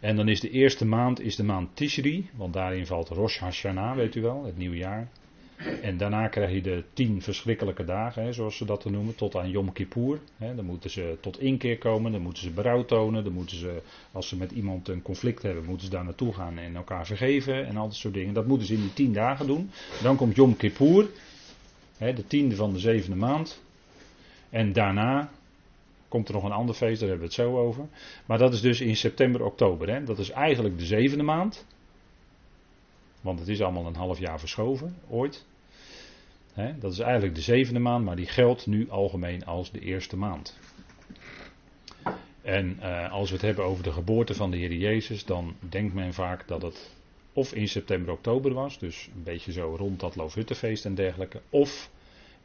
[0.00, 3.96] En dan is de eerste maand is de maand Tishri, want daarin valt Rosh Hashanah,
[3.96, 5.08] weet u wel, het nieuwe jaar.
[5.82, 9.36] En daarna krijg je de tien verschrikkelijke dagen, hè, zoals ze dat te noemen, tot
[9.36, 10.18] aan Yom Kippur.
[10.36, 10.54] Hè.
[10.54, 14.28] Dan moeten ze tot inkeer komen, dan moeten ze berouw tonen, dan moeten ze, als
[14.28, 17.76] ze met iemand een conflict hebben, moeten ze daar naartoe gaan en elkaar vergeven en
[17.76, 18.34] al dat soort dingen.
[18.34, 19.70] Dat moeten ze in die tien dagen doen.
[20.02, 21.08] Dan komt Yom Kippur,
[21.96, 23.62] hè, de tiende van de zevende maand.
[24.50, 25.30] En daarna
[26.08, 27.88] komt er nog een ander feest, daar hebben we het zo over.
[28.26, 29.88] Maar dat is dus in september, oktober.
[29.88, 30.04] Hè.
[30.04, 31.66] Dat is eigenlijk de zevende maand.
[33.20, 35.46] Want het is allemaal een half jaar verschoven, ooit.
[36.78, 40.58] dat is eigenlijk de zevende maand, maar die geldt nu algemeen als de eerste maand.
[42.42, 45.94] En uh, als we het hebben over de geboorte van de Heer Jezus, dan denkt
[45.94, 46.96] men vaak dat het
[47.32, 51.90] of in september, oktober was, dus een beetje zo rond dat Loofhuttenfeest en dergelijke, of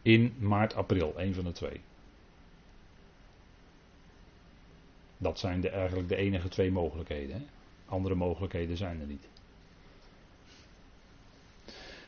[0.02, 1.82] in maart, april, een van de twee.
[5.24, 7.36] Dat zijn de, eigenlijk de enige twee mogelijkheden.
[7.36, 7.42] Hè?
[7.86, 9.28] Andere mogelijkheden zijn er niet.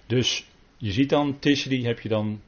[0.06, 0.48] Dus
[0.78, 2.42] je ziet dan, Tishri heb je dan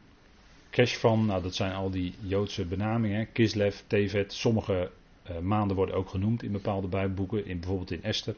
[0.85, 4.91] van, nou dat zijn al die Joodse benamingen, Kislev, Tevet, sommige
[5.29, 8.35] uh, maanden worden ook genoemd in bepaalde bijboeken, in, bijvoorbeeld in Esther.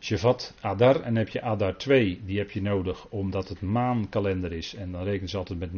[0.00, 4.52] Shevat, Adar, en dan heb je Adar 2, die heb je nodig omdat het maankalender
[4.52, 4.74] is.
[4.74, 5.70] En dan rekenen ze altijd met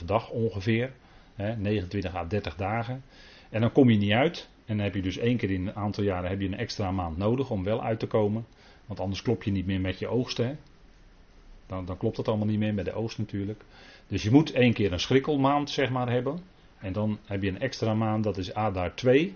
[0.00, 0.92] 29,5 dag ongeveer.
[1.34, 3.02] Hè, 29 à 30 dagen.
[3.56, 4.48] En dan kom je niet uit.
[4.64, 6.90] En dan heb je dus één keer in een aantal jaren heb je een extra
[6.90, 8.46] maand nodig om wel uit te komen.
[8.86, 10.58] Want anders klop je niet meer met je oogsten.
[11.66, 13.64] Dan, dan klopt het allemaal niet meer met de oogst natuurlijk.
[14.06, 16.40] Dus je moet één keer een schrikkelmaand zeg maar hebben.
[16.78, 19.34] En dan heb je een extra maand, dat is Adar 2.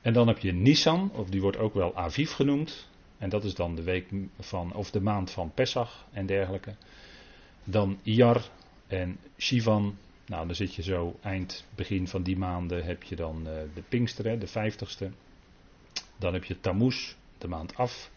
[0.00, 2.88] En dan heb je Nisan, of die wordt ook wel Aviv genoemd.
[3.18, 6.74] En dat is dan de week van, of de maand van Pesach en dergelijke.
[7.64, 8.42] Dan Iyar
[8.86, 9.96] en Shivan.
[10.28, 13.82] Nou, dan zit je zo eind, begin van die maanden heb je dan uh, de
[13.88, 15.10] Pinksteren, de vijftigste.
[16.16, 18.10] Dan heb je Tammuz, de maand af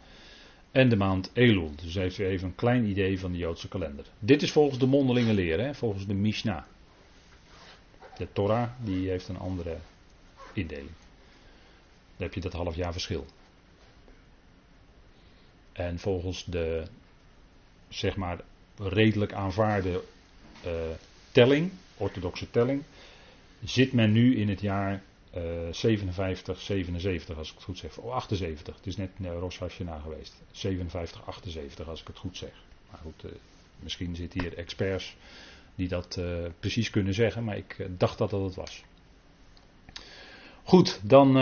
[0.71, 1.71] en de maand Elul.
[1.75, 4.05] Dus heeft u even een klein idee van de Joodse kalender.
[4.19, 6.63] Dit is volgens de mondelinge leer, hè, volgens de Mishnah.
[8.17, 9.77] De Torah die heeft een andere
[10.53, 10.91] indeling.
[12.17, 13.25] Dan heb je dat half jaar verschil.
[15.73, 16.83] En volgens de
[17.89, 18.39] zeg maar
[18.77, 20.03] redelijk aanvaarde
[20.65, 20.71] uh,
[21.31, 22.83] telling, orthodoxe telling,
[23.63, 25.01] zit men nu in het jaar
[25.37, 25.41] Uh,
[25.71, 27.97] 57, 77 als ik het goed zeg.
[27.97, 30.41] Of 78, het is net uh, Rosh Hashanah geweest.
[30.51, 32.51] 57, 78 als ik het goed zeg.
[32.89, 33.31] Maar goed, uh,
[33.79, 35.15] misschien zitten hier experts
[35.75, 36.19] die dat
[36.59, 38.83] precies kunnen zeggen, maar ik dacht dat dat het was.
[40.63, 41.33] Goed, dan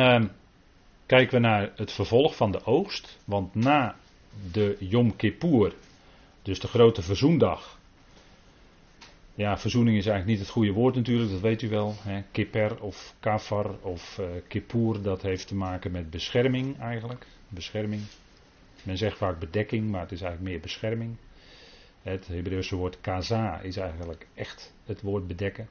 [1.06, 3.17] kijken we naar het vervolg van de oogst.
[3.25, 3.95] Want na
[4.52, 5.73] de Yom Kippur,
[6.41, 7.78] dus de grote verzoendag,
[9.39, 11.95] ja, verzoening is eigenlijk niet het goede woord natuurlijk, dat weet u wel.
[11.97, 12.21] Hè.
[12.32, 17.28] Kipper of kafar of uh, kippur, dat heeft te maken met bescherming eigenlijk.
[17.49, 18.02] Bescherming.
[18.84, 21.15] Men zegt vaak bedekking, maar het is eigenlijk meer bescherming.
[22.02, 25.69] Het Hebreeuwse woord kaza is eigenlijk echt het woord bedekken.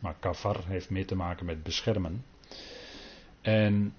[0.00, 2.24] Maar kafar heeft meer te maken met beschermen.
[3.40, 3.94] En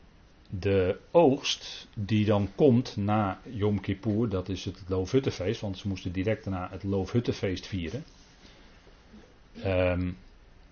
[0.50, 6.12] de oogst die dan komt na Yom Kippur, dat is het Loofhuttenfeest, want ze moesten
[6.12, 8.04] direct na het Loofhuttenfeest vieren.
[9.66, 10.18] Um,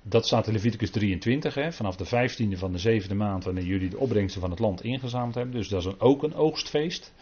[0.08, 3.90] dat staat in Leviticus 23, hè, vanaf de 15e van de zevende maand, wanneer jullie
[3.90, 5.56] de opbrengsten van het land ingezameld hebben.
[5.56, 7.14] Dus dat is een, ook een oogstfeest.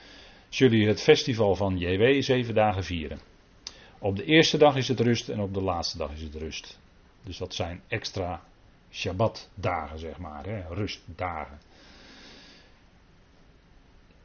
[0.49, 3.19] Zullen jullie het festival van JW zeven dagen vieren.
[3.99, 6.79] Op de eerste dag is het rust en op de laatste dag is het rust.
[7.23, 8.43] Dus dat zijn extra
[8.91, 11.59] Shabbat-dagen, zeg maar, hè, rustdagen.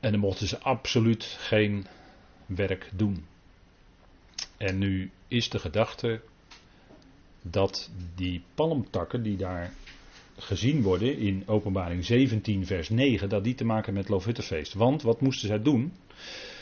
[0.01, 1.87] En dan mochten ze absoluut geen
[2.47, 3.27] werk doen.
[4.57, 6.21] En nu is de gedachte
[7.51, 9.73] dat die palmtakken die daar
[10.37, 14.75] gezien worden in openbaring 17 vers 9, dat die te maken met Loofhuttenfeest.
[14.75, 15.93] Want wat moesten zij doen?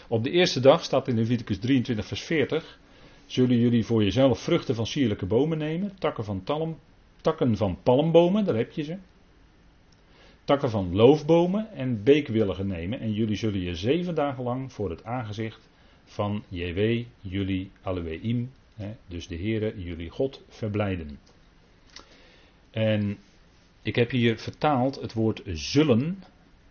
[0.09, 2.79] Op de eerste dag staat in Leviticus 23 vers 40,
[3.27, 6.79] zullen jullie voor jezelf vruchten van sierlijke bomen nemen, takken van, talm,
[7.21, 8.97] takken van palmbomen, daar heb je ze,
[10.45, 15.05] takken van loofbomen en beekwilligen nemen en jullie zullen je zeven dagen lang voor het
[15.05, 15.69] aangezicht
[16.05, 18.51] van JW, jullie Aleweim,
[19.07, 21.19] dus de Heere, jullie God, verblijden.
[22.71, 23.19] En
[23.83, 26.23] ik heb hier vertaald het woord zullen,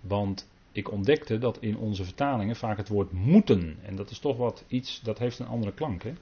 [0.01, 4.37] want ik ontdekte dat in onze vertalingen vaak het woord moeten, en dat is toch
[4.37, 6.03] wat iets, dat heeft een andere klank.
[6.03, 6.13] Hè?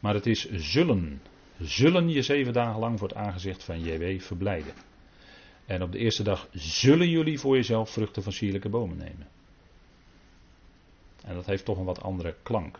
[0.00, 1.22] Maar het is zullen.
[1.60, 4.74] Zullen je zeven dagen lang voor het aangezicht van JW verblijden.
[5.66, 9.28] En op de eerste dag zullen jullie voor jezelf vruchten van sierlijke bomen nemen.
[11.24, 12.78] En dat heeft toch een wat andere klank.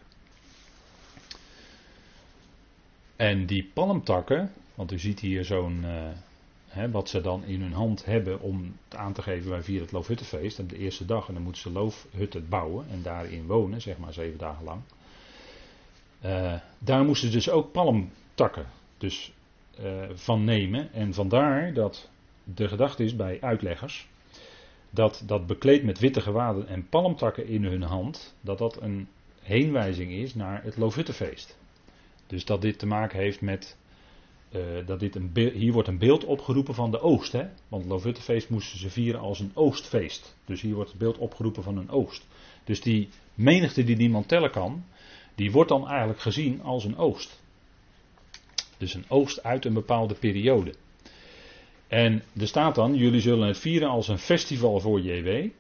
[3.18, 5.85] En die palmtakken, want u ziet hier zo'n,
[6.76, 9.92] uh, wat ze dan in hun hand hebben om aan te geven, wij vieren het
[9.92, 10.59] Loofhuttenfeest.
[10.59, 14.12] En de eerste dag, en dan moeten ze loofhutten bouwen en daarin wonen, zeg maar
[14.12, 14.81] zeven dagen lang.
[16.24, 18.66] Uh, daar moesten ze dus ook palmtakken
[18.98, 19.33] dus,
[19.81, 20.92] uh, van nemen.
[20.92, 22.11] En vandaar dat
[22.44, 24.09] de gedachte is bij uitleggers,
[24.90, 29.09] dat dat bekleed met witte gewaden en palmtakken in hun hand, dat dat een
[29.40, 31.57] heenwijzing is naar het Loofhuttenfeest.
[32.29, 33.77] Dus dat dit te maken heeft met.
[34.53, 37.33] Uh, dat dit een hier wordt een beeld opgeroepen van de oogst.
[37.33, 37.47] Hè?
[37.69, 40.37] Want Lovuttefeest moesten ze vieren als een oostfeest.
[40.45, 42.27] Dus hier wordt het beeld opgeroepen van een oogst.
[42.64, 44.85] Dus die menigte die niemand tellen kan,
[45.35, 47.41] die wordt dan eigenlijk gezien als een oogst.
[48.79, 50.75] Dus een oogst uit een bepaalde periode.
[51.88, 55.51] En er staat dan, jullie zullen het vieren als een festival voor JW.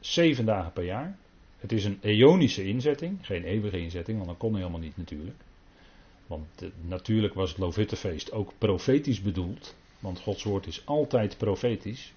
[0.00, 1.16] Zeven dagen per jaar.
[1.58, 5.36] Het is een eonische inzetting, geen eeuwige inzetting, want dat kon helemaal niet natuurlijk.
[6.28, 9.74] Want eh, natuurlijk was het Loofhuttenfeest ook profetisch bedoeld.
[9.98, 12.12] Want Gods woord is altijd profetisch.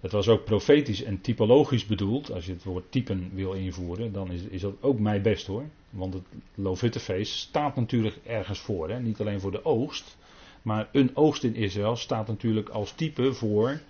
[0.00, 2.32] Het was ook profetisch en typologisch bedoeld.
[2.32, 5.64] Als je het woord typen wil invoeren, dan is, is dat ook mij best hoor.
[5.90, 6.22] Want het
[6.54, 8.90] Loofhuttenfeest staat natuurlijk ergens voor.
[8.90, 9.00] Hè?
[9.00, 10.16] Niet alleen voor de oogst.
[10.62, 13.80] Maar een oogst in Israël staat natuurlijk als type voor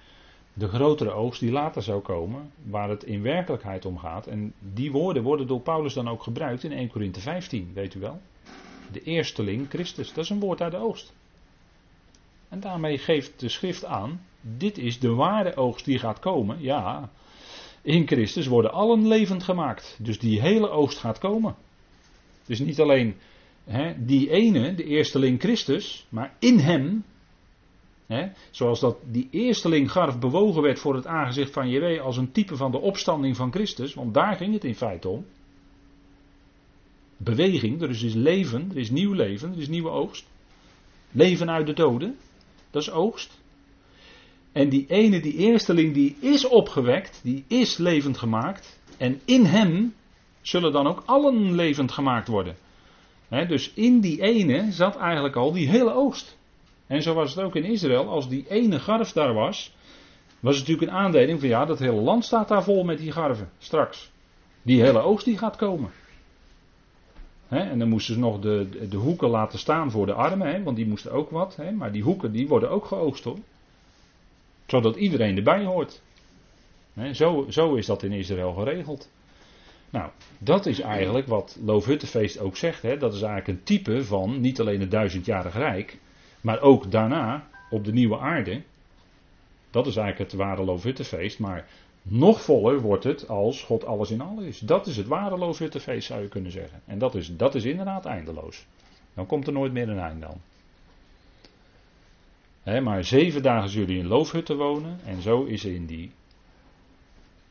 [0.53, 2.51] de grotere oogst die later zou komen.
[2.65, 4.27] Waar het in werkelijkheid om gaat.
[4.27, 8.01] En die woorden worden door Paulus dan ook gebruikt in 1 Korinthe 15, weet u
[8.01, 8.21] wel
[8.93, 10.13] de eersteling Christus.
[10.13, 11.13] Dat is een woord uit de oogst.
[12.49, 16.61] En daarmee geeft de schrift aan, dit is de ware oogst die gaat komen.
[16.61, 17.11] Ja,
[17.83, 19.99] in Christus worden allen levend gemaakt.
[19.99, 21.55] Dus die hele oogst gaat komen.
[22.47, 23.17] Dus niet alleen
[23.65, 27.05] hè, die ene, de eersteling Christus, maar in hem.
[28.07, 32.33] Hè, zoals dat die eersteling Garf bewogen werd voor het aangezicht van JW als een
[32.33, 33.95] type van de opstanding van Christus.
[33.95, 35.25] Want daar ging het in feite om
[37.25, 40.27] beweging, er is leven, er is nieuw leven, er is nieuwe oogst.
[41.11, 42.17] Leven uit de doden,
[42.71, 43.41] dat is oogst.
[44.53, 48.81] En die ene, die eersteling, die is opgewekt, die is levend gemaakt.
[48.97, 49.95] En in hem
[50.41, 52.57] zullen dan ook allen levend gemaakt worden.
[53.29, 56.39] dus in die ene zat eigenlijk al die hele oogst.
[56.87, 59.75] En zo was het ook in Israël, als die ene garf daar was,
[60.41, 63.13] was het natuurlijk een aanleiding van ja, dat hele land staat daar vol met die
[63.13, 64.11] garven, straks.
[64.63, 65.91] Die hele oogst die gaat komen
[67.59, 70.87] en dan moesten ze nog de, de, hoeken laten staan voor de armen, want die
[70.87, 71.59] moesten ook wat.
[71.77, 73.39] maar die hoeken die worden ook geoogst hoor.
[74.67, 76.03] Zodat iedereen erbij hoort.
[77.13, 79.11] zo, zo is dat in Israël geregeld.
[79.91, 82.83] Nou, dat is eigenlijk wat Loofhuttenfeest ook zegt.
[82.83, 85.99] Dat is eigenlijk een type van niet alleen het duizendjarig rijk,
[86.41, 88.63] maar ook daarna op de nieuwe aarde.
[89.71, 91.39] Dat is eigenlijk het ware Loofhuttenfeest.
[91.39, 91.69] Maar
[92.03, 94.59] nog voller wordt het als God alles in alles is.
[94.59, 96.83] Dat is het ware Loofhuttenfeest zou je kunnen zeggen.
[96.85, 98.67] En dat is, dat is inderdaad eindeloos.
[99.15, 100.27] Dan komt er nooit meer een einde
[102.65, 102.83] aan.
[102.85, 104.99] maar zeven dagen zullen jullie in loofhutten wonen.
[105.05, 106.11] En zo is er in die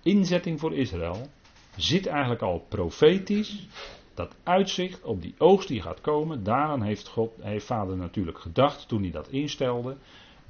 [0.04, 1.28] inzetting voor Israël.
[1.76, 3.68] Zit eigenlijk al profetisch.
[4.14, 6.44] Dat uitzicht op die oogst die gaat komen.
[6.44, 9.98] Daaraan heeft, God, heeft Vader natuurlijk gedacht toen hij dat instelde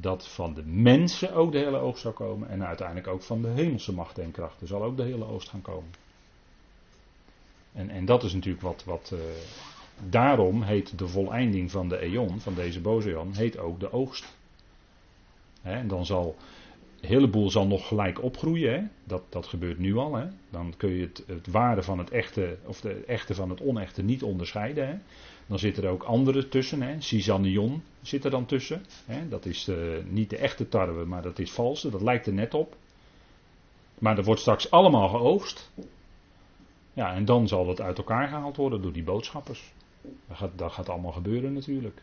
[0.01, 3.47] dat van de mensen ook de hele oogst zou komen en uiteindelijk ook van de
[3.47, 5.89] hemelse machten en krachten zal ook de hele oogst gaan komen.
[7.73, 9.19] En, en dat is natuurlijk wat, wat uh,
[10.09, 14.37] daarom heet de voleinding van de eon, van deze boze eon, heet ook de oogst.
[15.61, 16.35] en dan zal
[17.01, 18.73] een heleboel zal nog gelijk opgroeien.
[18.73, 18.83] Hè?
[19.03, 20.15] Dat, dat gebeurt nu al.
[20.15, 20.27] Hè?
[20.49, 24.01] Dan kun je het, het ware van het echte, of de echte van het onechte
[24.01, 24.87] niet onderscheiden.
[24.87, 24.95] Hè?
[25.51, 26.81] Dan zitten er ook andere tussen.
[26.81, 27.01] Hè?
[28.01, 28.85] Zit er dan tussen.
[29.05, 29.27] Hè?
[29.27, 31.89] Dat is uh, niet de echte tarwe, maar dat is valse.
[31.89, 32.75] Dat lijkt er net op.
[33.99, 35.71] Maar dat wordt straks allemaal geoogst.
[36.93, 39.73] Ja, en dan zal dat uit elkaar gehaald worden door die boodschappers.
[40.27, 42.01] Dat gaat, dat gaat allemaal gebeuren natuurlijk.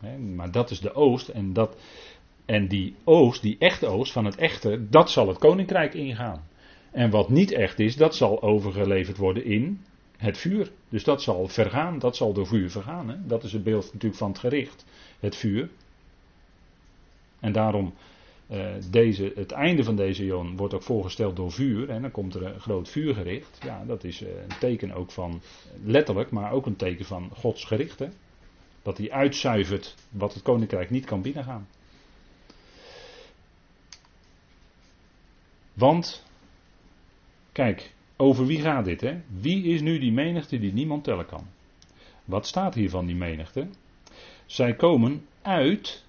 [0.00, 0.18] Hè?
[0.18, 1.28] Maar dat is de oost.
[1.28, 1.76] En, dat,
[2.44, 6.48] en die oost, die echte oost van het echte, dat zal het koninkrijk ingaan.
[6.90, 9.80] En wat niet echt is, dat zal overgeleverd worden in
[10.18, 10.70] het vuur.
[10.88, 13.08] Dus dat zal vergaan, dat zal door vuur vergaan.
[13.08, 13.26] Hè?
[13.26, 14.84] Dat is het beeld natuurlijk van het gericht,
[15.20, 15.68] het vuur.
[17.40, 17.94] En daarom,
[18.50, 21.90] uh, deze, het einde van deze eon wordt ook voorgesteld door vuur.
[21.90, 23.58] En dan komt er een groot vuurgericht.
[23.64, 25.40] Ja, dat is uh, een teken ook van,
[25.84, 27.98] letterlijk, maar ook een teken van Gods gericht.
[27.98, 28.08] Hè?
[28.82, 31.68] Dat hij uitzuivert wat het koninkrijk niet kan binnengaan.
[35.72, 36.24] Want,
[37.52, 39.00] kijk, over wie gaat dit?
[39.00, 39.20] Hè?
[39.40, 41.46] Wie is nu die menigte die niemand tellen kan?
[42.24, 43.68] Wat staat hier van die menigte?
[44.46, 46.04] Zij komen uit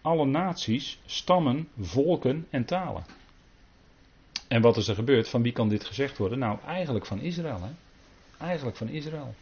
[0.00, 3.04] alle naties, stammen, volken en talen.
[4.48, 5.28] En wat is er gebeurd?
[5.28, 6.38] Van wie kan dit gezegd worden?
[6.38, 7.60] Nou, eigenlijk van Israël.
[7.62, 7.70] Hè?
[8.44, 9.34] Eigenlijk van Israël.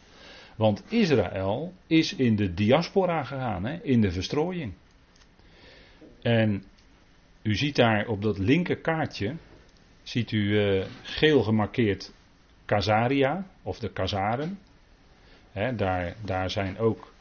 [0.55, 3.83] Want Israël is in de diaspora gegaan, hè?
[3.83, 4.73] in de verstrooiing.
[6.21, 6.63] En
[7.41, 9.35] u ziet daar op dat linker kaartje,
[10.05, 12.13] ziet u uh, geel gemarkeerd
[12.65, 14.59] Kazaria, of de Kazaren.
[15.75, 17.13] daar, daar zijn ook,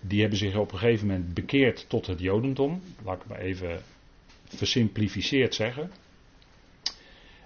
[0.00, 2.82] die hebben zich op een gegeven moment bekeerd tot het Jodendom.
[3.04, 3.82] Laat ik maar even
[4.44, 5.90] versimplificeerd zeggen.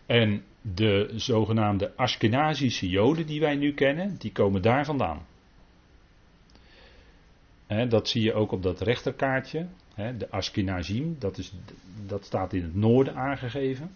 [0.07, 5.26] En de zogenaamde Ashkenazische Joden die wij nu kennen, die komen daar vandaan.
[7.88, 9.66] dat zie je ook op dat rechterkaartje.
[9.94, 11.53] de Ashkenazim, dat, is,
[12.07, 13.90] dat staat in het noorden aangegeven.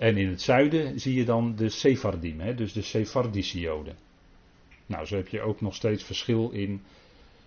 [0.00, 3.96] En in het zuiden zie je dan de Sephardim, hè, dus de Sephardische Joden.
[4.86, 6.82] Nou, zo heb je ook nog steeds verschil in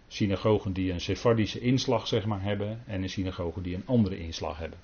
[0.07, 4.57] synagogen die een Sephardische inslag zeg maar, hebben en in synagogen die een andere inslag
[4.57, 4.79] hebben.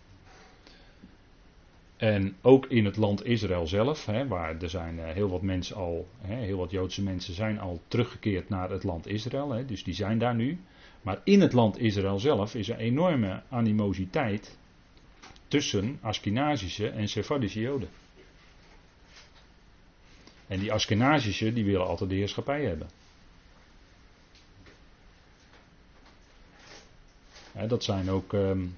[1.98, 5.76] En ook in het land Israël zelf, hè, waar er zijn eh, heel wat mensen
[5.76, 9.84] al, hè, heel wat Joodse mensen zijn al teruggekeerd naar het land Israël, hè, dus
[9.84, 10.60] die zijn daar nu.
[11.02, 14.58] Maar in het land Israël zelf is er enorme animositeit
[15.50, 17.90] tussen Askenazische en Sephardische Joden.
[20.48, 22.90] En die Askenazische die willen altijd de heerschappij hebben.
[27.68, 28.34] dat zijn ook.
[28.34, 28.78] Um,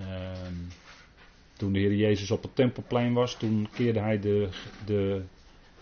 [0.00, 0.68] um,
[1.56, 4.48] toen de Heer Jezus op het tempelplein was, toen keerde hij de,
[4.84, 5.22] de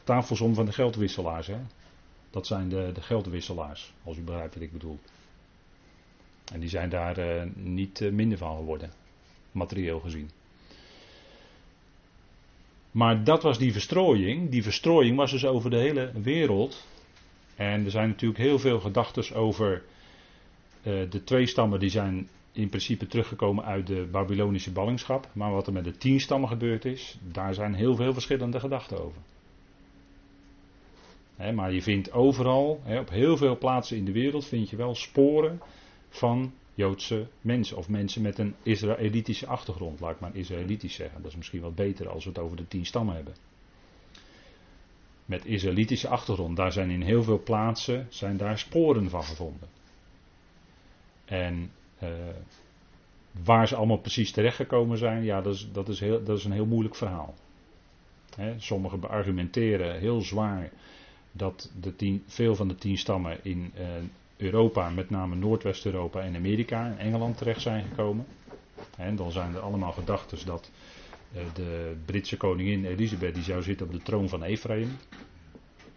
[0.04, 1.50] tafels om van de geldwisselaars.
[2.30, 4.98] Dat zijn de, de geldwisselaars, als u begrijpt wat ik bedoel.
[6.52, 8.99] En die zijn daar uh, niet uh, minder van geworden
[9.52, 10.30] materieel gezien.
[12.90, 14.50] Maar dat was die verstrooiing.
[14.50, 16.86] Die verstrooiing was dus over de hele wereld.
[17.56, 19.82] En er zijn natuurlijk heel veel gedachten over
[20.82, 25.28] uh, de twee stammen die zijn in principe teruggekomen uit de Babylonische ballingschap.
[25.32, 29.04] Maar wat er met de tien stammen gebeurd is, daar zijn heel veel verschillende gedachten
[29.04, 29.22] over.
[31.54, 35.60] maar je vindt overal, op heel veel plaatsen in de wereld, vind je wel sporen
[36.08, 40.00] van Joodse mensen of mensen met een Israëlitische achtergrond.
[40.00, 41.22] Laat ik maar Israëlitisch zeggen.
[41.22, 43.34] Dat is misschien wat beter als we het over de tien stammen hebben.
[45.24, 46.56] Met Israëlitische achtergrond.
[46.56, 49.68] Daar zijn in heel veel plaatsen zijn daar sporen van gevonden.
[51.24, 51.70] En
[52.02, 52.08] uh,
[53.44, 56.52] waar ze allemaal precies terechtgekomen zijn, ja, dat is, dat is, heel, dat is een
[56.52, 57.34] heel moeilijk verhaal.
[58.56, 60.70] sommigen beargumenteren heel zwaar
[61.32, 63.86] dat de tien, veel van de tien stammen in uh,
[64.40, 68.26] Europa, met name Noordwest-Europa en Amerika en Engeland terecht zijn gekomen.
[68.96, 70.70] En dan zijn er allemaal gedachten dat
[71.32, 74.96] eh, de Britse koningin Elisabeth die zou zitten op de troon van Ephraim.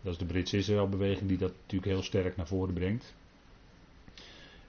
[0.01, 3.13] Dat is de Britse Israëlbeweging die dat natuurlijk heel sterk naar voren brengt.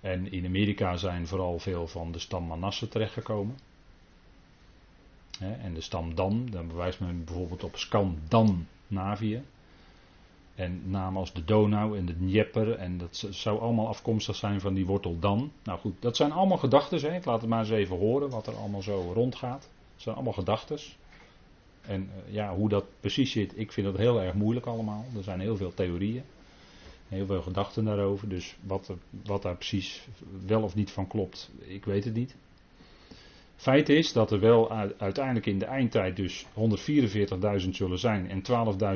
[0.00, 3.56] En in Amerika zijn vooral veel van de stam Manasse terechtgekomen.
[5.38, 9.42] En de stam Dan, dan bewijst men bijvoorbeeld op Scandinavië.
[10.54, 12.72] En namen als de Donau en de Dnieper.
[12.72, 15.52] En dat zou allemaal afkomstig zijn van die wortel Dan.
[15.62, 17.14] Nou goed, dat zijn allemaal gedachten.
[17.14, 19.60] Ik laat het maar eens even horen wat er allemaal zo rondgaat.
[19.60, 20.78] Dat zijn allemaal gedachten.
[21.80, 25.04] En eh, ja, hoe dat precies zit, ik vind dat heel erg moeilijk allemaal.
[25.16, 26.22] Er zijn heel veel theorieën.
[27.08, 28.28] Heel veel gedachten daarover.
[28.28, 28.92] Dus wat,
[29.24, 30.08] wat daar precies
[30.46, 32.36] wel of niet van klopt, ik weet het niet.
[33.64, 36.46] Feit is dat er wel uiteindelijk in de eindtijd dus
[37.64, 38.42] 144.000 zullen zijn en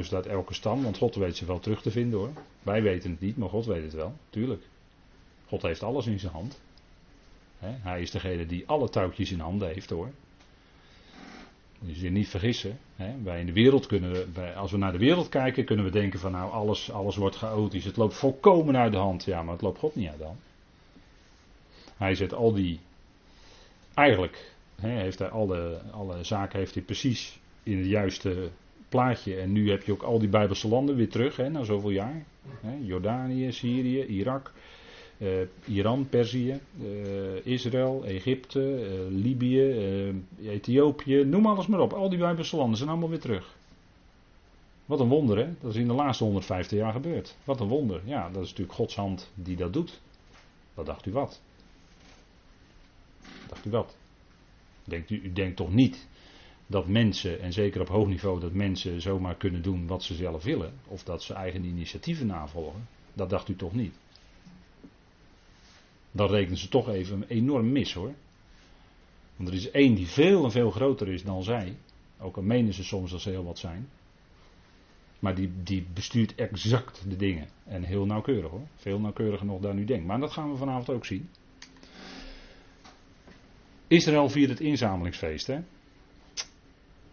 [0.05, 2.31] 12.000 uit elke stam, want God weet ze wel terug te vinden hoor.
[2.63, 4.63] Wij weten het niet, maar God weet het wel, tuurlijk.
[5.47, 6.61] God heeft alles in zijn hand.
[7.61, 10.11] hij is degene die alle touwtjes in handen heeft hoor.
[11.81, 12.79] Dus je niet vergissen.
[13.23, 16.33] Wij in de wereld kunnen, als we naar de wereld kijken, kunnen we denken van
[16.33, 17.85] nou alles, alles wordt chaotisch.
[17.85, 19.25] Het loopt volkomen uit de hand.
[19.25, 20.41] Ja, maar het loopt God niet uit de hand.
[21.97, 22.81] Hij zet al die
[23.95, 28.49] eigenlijk heeft hij alle, alle zaken heeft hij precies in het juiste
[28.89, 29.37] plaatje.
[29.37, 32.25] En nu heb je ook al die Bijbelse landen weer terug, hè, na zoveel jaar.
[32.81, 34.53] Jordanië, Syrië, Irak,
[35.19, 35.29] eh,
[35.65, 39.75] Iran, Perzië, eh, Israël, Egypte, eh, Libië,
[40.43, 41.93] Ethiopië, noem alles maar op.
[41.93, 43.57] Al die Bijbelse landen zijn allemaal weer terug.
[44.87, 45.49] Wat een wonder, hè?
[45.61, 47.37] Dat is in de laatste 150 jaar gebeurd.
[47.45, 48.01] Wat een wonder.
[48.05, 50.01] Ja, dat is natuurlijk Gods hand die dat doet.
[50.75, 51.41] Wat dacht u wat?
[53.49, 53.98] Dacht u wat?
[54.89, 56.09] Denkt u, u denkt toch niet
[56.67, 60.45] dat mensen, en zeker op hoog niveau, dat mensen zomaar kunnen doen wat ze zelf
[60.45, 62.89] willen, of dat ze eigen initiatieven navolgen?
[63.13, 63.95] Dat dacht u toch niet?
[66.11, 68.15] Dan rekenen ze toch even enorm mis hoor.
[69.37, 71.77] Want er is één die veel en veel groter is dan zij.
[72.21, 73.89] Ook al menen ze soms dat ze heel wat zijn.
[75.19, 77.49] Maar die, die bestuurt exact de dingen.
[77.65, 78.67] En heel nauwkeurig hoor.
[78.77, 80.07] Veel nauwkeuriger nog dan u denkt.
[80.07, 81.29] Maar dat gaan we vanavond ook zien.
[83.89, 85.47] Israël viert het inzamelingsfeest.
[85.47, 85.59] Hè?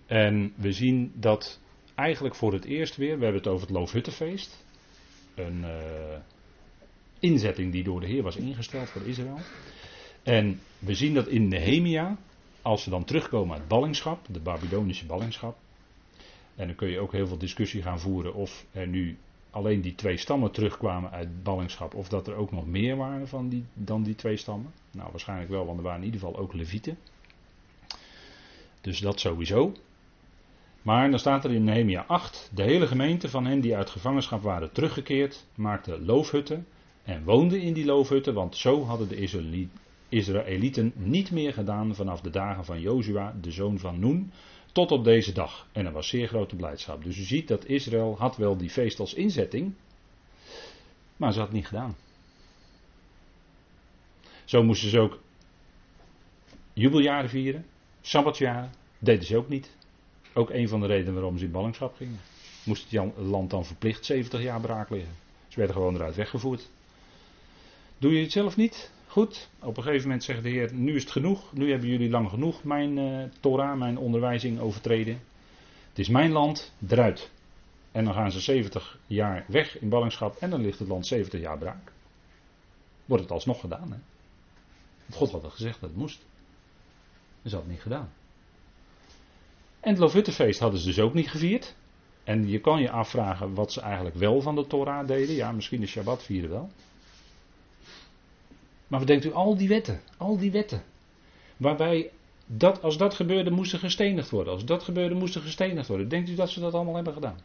[0.05, 1.59] En we zien dat
[1.95, 4.63] eigenlijk voor het eerst weer, we hebben het over het Loofhuttenfeest.
[5.35, 5.69] Een uh,
[7.19, 9.39] inzetting die door de Heer was ingesteld voor Israël.
[10.23, 12.17] En we zien dat in Nehemia,
[12.61, 15.57] als ze dan terugkomen uit ballingschap, de Babylonische ballingschap.
[16.55, 19.17] En dan kun je ook heel veel discussie gaan voeren of er nu
[19.55, 21.93] alleen die twee stammen terugkwamen uit ballingschap.
[21.93, 24.73] Of dat er ook nog meer waren van die, dan die twee stammen.
[24.91, 26.97] Nou, waarschijnlijk wel, want er waren in ieder geval ook levieten.
[28.81, 29.73] Dus dat sowieso.
[30.81, 34.41] Maar dan staat er in Nehemia 8: De hele gemeente van hen die uit gevangenschap
[34.41, 36.67] waren teruggekeerd, maakte loofhutten
[37.03, 39.69] en woonden in die loofhutten, want zo hadden de
[40.09, 44.31] Israëlieten niet meer gedaan vanaf de dagen van Jozua, de zoon van Noen,
[44.75, 45.67] tot op deze dag.
[45.71, 47.03] En er was zeer grote blijdschap.
[47.03, 49.73] Dus u ziet dat Israël had wel die feest als inzetting,
[51.17, 51.95] maar ze had het niet gedaan.
[54.45, 55.19] Zo moesten ze ook
[56.73, 57.65] jubeljaren vieren,
[58.01, 59.75] sabbatjaren, deden ze ook niet.
[60.33, 62.19] Ook een van de redenen waarom ze in ballingschap gingen.
[62.63, 65.15] Moest het land dan verplicht 70 jaar braak liggen.
[65.47, 66.69] Ze werden gewoon eruit weggevoerd.
[67.97, 68.91] Doe je het zelf niet?
[69.15, 72.09] Goed, op een gegeven moment zegt de Heer, nu is het genoeg, nu hebben jullie
[72.09, 75.21] lang genoeg mijn uh, Torah, mijn onderwijzing overtreden.
[75.89, 77.31] Het is mijn land, eruit.
[77.91, 81.39] En dan gaan ze 70 jaar weg in ballingschap en dan ligt het land 70
[81.39, 81.91] jaar braak.
[83.05, 83.97] Wordt het alsnog gedaan, hè?
[85.05, 86.25] Want God had al gezegd dat het moest.
[87.43, 88.09] Ze had het niet gedaan.
[89.79, 91.75] En het Lofuttefeest hadden ze dus ook niet gevierd.
[92.23, 95.35] En je kan je afvragen wat ze eigenlijk wel van de Torah deden.
[95.35, 96.69] Ja, misschien de Shabbat vieren wel.
[98.87, 100.83] Maar wat denkt u, al die wetten, al die wetten.
[101.57, 102.11] Waarbij,
[102.45, 104.53] dat, als dat gebeurde, moesten gestenigd worden.
[104.53, 106.09] Als dat gebeurde, moesten gestenigd worden.
[106.09, 107.39] Denkt u dat ze dat allemaal hebben gedaan?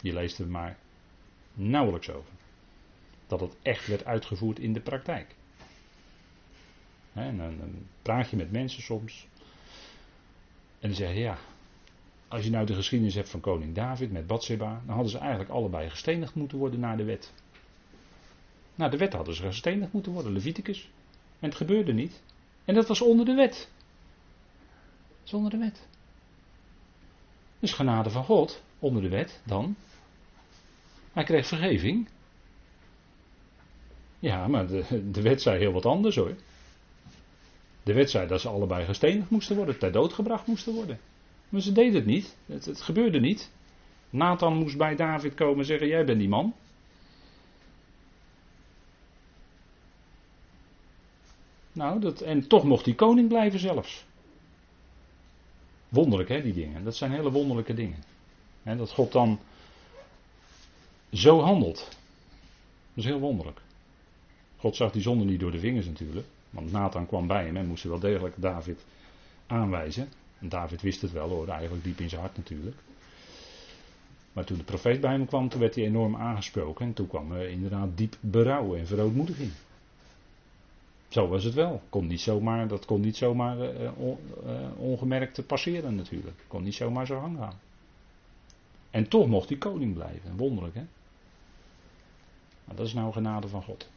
[0.00, 0.78] Je leest er maar
[1.54, 2.32] nauwelijks over.
[3.26, 5.34] Dat het echt werd uitgevoerd in de praktijk.
[7.12, 9.26] En dan, praat je met mensen soms.
[10.78, 11.38] En dan zeggen ja,
[12.28, 15.50] als je nou de geschiedenis hebt van koning David met Bathsheba, dan hadden ze eigenlijk
[15.50, 17.32] allebei gestenigd moeten worden naar de wet.
[18.80, 20.90] Nou, de wet hadden ze gestenigd moeten worden, Leviticus.
[21.38, 22.22] En het gebeurde niet.
[22.64, 23.70] En dat was onder de wet.
[25.22, 25.86] Zonder de wet.
[27.58, 29.76] Dus genade van God, onder de wet dan.
[31.12, 32.08] Hij kreeg vergeving.
[34.18, 36.34] Ja, maar de, de wet zei heel wat anders hoor.
[37.82, 41.00] De wet zei dat ze allebei gestenigd moesten worden, ter dood gebracht moesten worden.
[41.48, 42.36] Maar ze deden het niet.
[42.46, 43.50] Het, het gebeurde niet.
[44.10, 46.54] Nathan moest bij David komen en zeggen: Jij bent die man.
[51.80, 54.04] Nou, dat, en toch mocht hij koning blijven zelfs.
[55.88, 56.84] Wonderlijk hè, die dingen.
[56.84, 58.04] Dat zijn hele wonderlijke dingen.
[58.62, 59.38] He, dat God dan
[61.12, 61.78] zo handelt.
[61.78, 63.60] Dat is heel wonderlijk.
[64.56, 66.26] God zag die zonde niet door de vingers natuurlijk.
[66.50, 68.84] Want Nathan kwam bij hem en moest wel degelijk David
[69.46, 70.08] aanwijzen.
[70.38, 72.76] En David wist het wel hoor, eigenlijk diep in zijn hart natuurlijk.
[74.32, 76.86] Maar toen de profeet bij hem kwam, toen werd hij enorm aangesproken.
[76.86, 79.50] En toen kwam er inderdaad diep berouw en verootmoediging.
[81.10, 81.82] Zo was het wel.
[81.88, 84.18] Kon niet zomaar, dat kon niet zomaar uh, on,
[84.76, 86.44] ongemerkt passeren natuurlijk.
[86.46, 87.52] Kon niet zomaar zo hangen.
[88.90, 90.36] En toch mocht hij koning blijven.
[90.36, 90.84] Wonderlijk hè.
[92.64, 93.90] Maar dat is nou genade van God.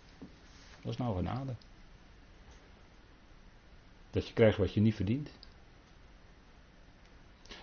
[0.82, 1.54] Dat is nou genade.
[4.12, 5.30] Dat je krijgt wat je niet verdient.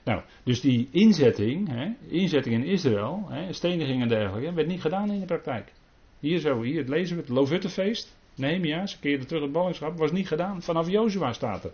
[0.05, 5.11] Nou, dus die inzetting, hè, inzetting in Israël, hè, steniging en dergelijke, werd niet gedaan
[5.11, 5.72] in de praktijk.
[6.20, 8.18] Hier zo, hier lezen we, het Lovuttefeest.
[8.34, 10.62] Nehemia, ze keerden terug het ballingschap, was niet gedaan.
[10.62, 11.72] Vanaf Jozua staat er.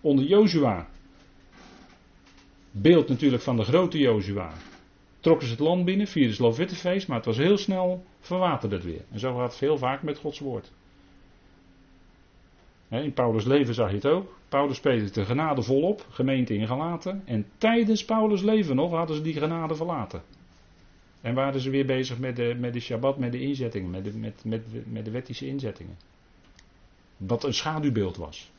[0.00, 0.88] Onder Jozua.
[2.70, 4.52] Beeld natuurlijk van de grote Jozua.
[5.20, 8.84] Trokken ze het land binnen, vierden het Lovuttefeest, maar het was heel snel verwaterd het
[8.84, 9.04] weer.
[9.10, 10.72] En zo gaat het veel vaak met Gods woord.
[12.88, 14.36] In Paulus' leven zag je het ook.
[14.48, 17.22] Paulus speelde de genade volop, gemeente ingelaten.
[17.24, 20.22] En tijdens Paulus' leven nog hadden ze die genade verlaten.
[21.24, 24.12] En waren ze weer bezig met de, met de Shabbat, met de inzettingen, met de,
[24.12, 24.62] met, met,
[24.92, 25.96] met de wettische inzettingen.
[27.16, 28.50] Wat een schaduwbeeld was.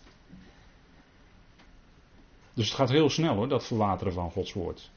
[2.54, 4.92] Dus het gaat heel snel hoor, dat verwateren van Gods woord.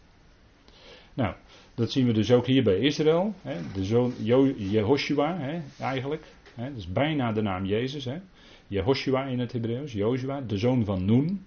[1.14, 1.34] Nou,
[1.74, 3.34] dat zien we dus ook hier bij Israël.
[3.42, 4.14] Hè, de zoon
[4.56, 6.26] Jehoshua hè, eigenlijk.
[6.54, 8.04] Hè, dat is bijna de naam Jezus.
[8.04, 8.20] Hè.
[8.66, 11.46] Jehoshua in het Hebreeuws, Joshua, de zoon van Noen.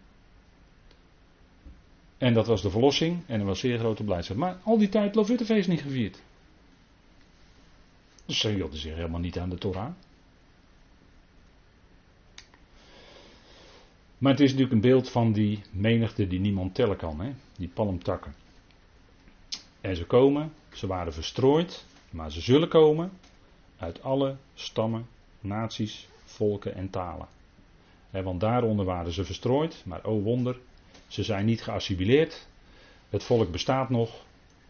[2.21, 4.37] En dat was de verlossing en er was zeer grote blijdschap.
[4.37, 6.21] Maar al die tijd Lovuttefeest niet gevierd.
[8.25, 9.89] Dus ze hielden zich helemaal niet aan de Torah.
[14.17, 17.31] Maar het is natuurlijk een beeld van die menigte die niemand tellen kan, hè?
[17.57, 18.33] die palmtakken.
[19.81, 23.11] En ze komen, ze waren verstrooid, maar ze zullen komen
[23.77, 25.07] uit alle stammen,
[25.39, 27.27] naties, volken en talen.
[28.11, 30.59] want daaronder waren ze verstrooid, maar o wonder,
[31.11, 32.47] ze zijn niet geassimileerd.
[33.09, 34.25] Het volk bestaat nog.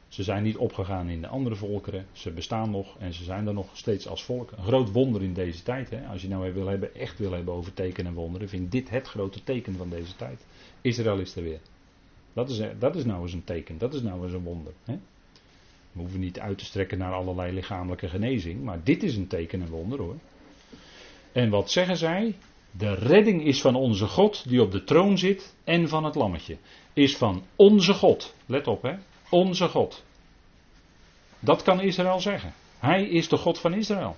[0.08, 2.06] Ze zijn niet opgegaan in de andere volkeren.
[2.12, 4.52] Ze bestaan nog en ze zijn er nog steeds als volk.
[4.52, 5.89] Een groot wonder in deze tijd.
[5.89, 6.08] Hè?
[6.08, 9.08] Als je nou wil hebben, echt wil hebben over tekenen en wonderen, vind dit het
[9.08, 10.46] grote teken van deze tijd.
[10.82, 11.60] Israël is er weer.
[12.34, 13.78] Dat is, dat is nou eens een teken.
[13.78, 14.74] Dat is nou eens een wonder.
[14.86, 14.98] Hè?
[15.92, 18.64] We hoeven niet uit te strekken naar allerlei lichamelijke genezing.
[18.64, 20.18] Maar dit is een teken en wonder hoor.
[21.32, 22.36] En wat zeggen zij?
[22.72, 26.57] De redding is van onze God die op de troon zit en van het lammetje.
[26.93, 28.36] Is van onze God.
[28.45, 28.95] Let op hè.
[29.30, 30.03] Onze God.
[31.39, 32.53] Dat kan Israël zeggen.
[32.80, 34.15] Hij is de God van Israël.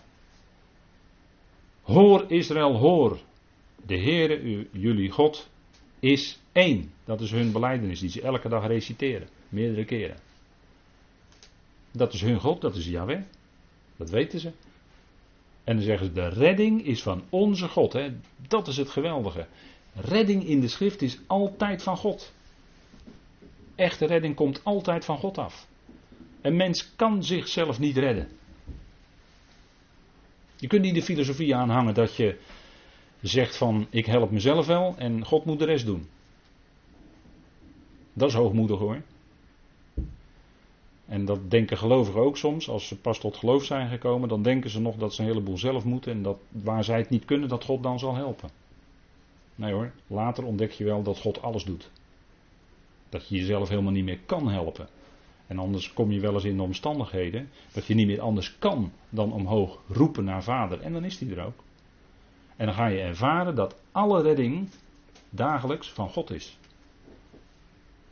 [1.81, 3.19] Hoor Israël, hoor.
[3.85, 5.49] De Heere, jullie God,
[5.99, 6.91] is één.
[7.05, 9.27] Dat is hun beleidenis die ze elke dag reciteren.
[9.49, 10.17] Meerdere keren.
[11.91, 13.21] Dat is hun God, dat is Yahweh.
[13.97, 14.51] Dat weten ze.
[15.63, 17.93] En dan zeggen ze, de redding is van onze God.
[17.93, 18.09] Hè?
[18.47, 19.47] Dat is het geweldige.
[19.93, 22.33] Redding in de schrift is altijd van God.
[23.75, 25.67] Echte redding komt altijd van God af.
[26.41, 28.27] Een mens kan zichzelf niet redden.
[30.55, 32.39] Je kunt niet de filosofie aanhangen dat je
[33.21, 36.09] zegt van ik help mezelf wel en God moet de rest doen.
[38.13, 39.01] Dat is hoogmoedig hoor.
[41.05, 42.69] En dat denken gelovigen ook soms.
[42.69, 45.57] Als ze pas tot geloof zijn gekomen, dan denken ze nog dat ze een heleboel
[45.57, 46.11] zelf moeten.
[46.11, 48.49] En dat waar zij het niet kunnen, dat God dan zal helpen.
[49.55, 51.91] Nee hoor, later ontdek je wel dat God alles doet.
[53.09, 54.87] Dat je jezelf helemaal niet meer kan helpen.
[55.47, 58.91] En anders kom je wel eens in de omstandigheden dat je niet meer anders kan
[59.09, 60.81] dan omhoog roepen naar vader.
[60.81, 61.63] En dan is die er ook.
[62.55, 64.69] En dan ga je ervaren dat alle redding
[65.29, 66.57] dagelijks van God is.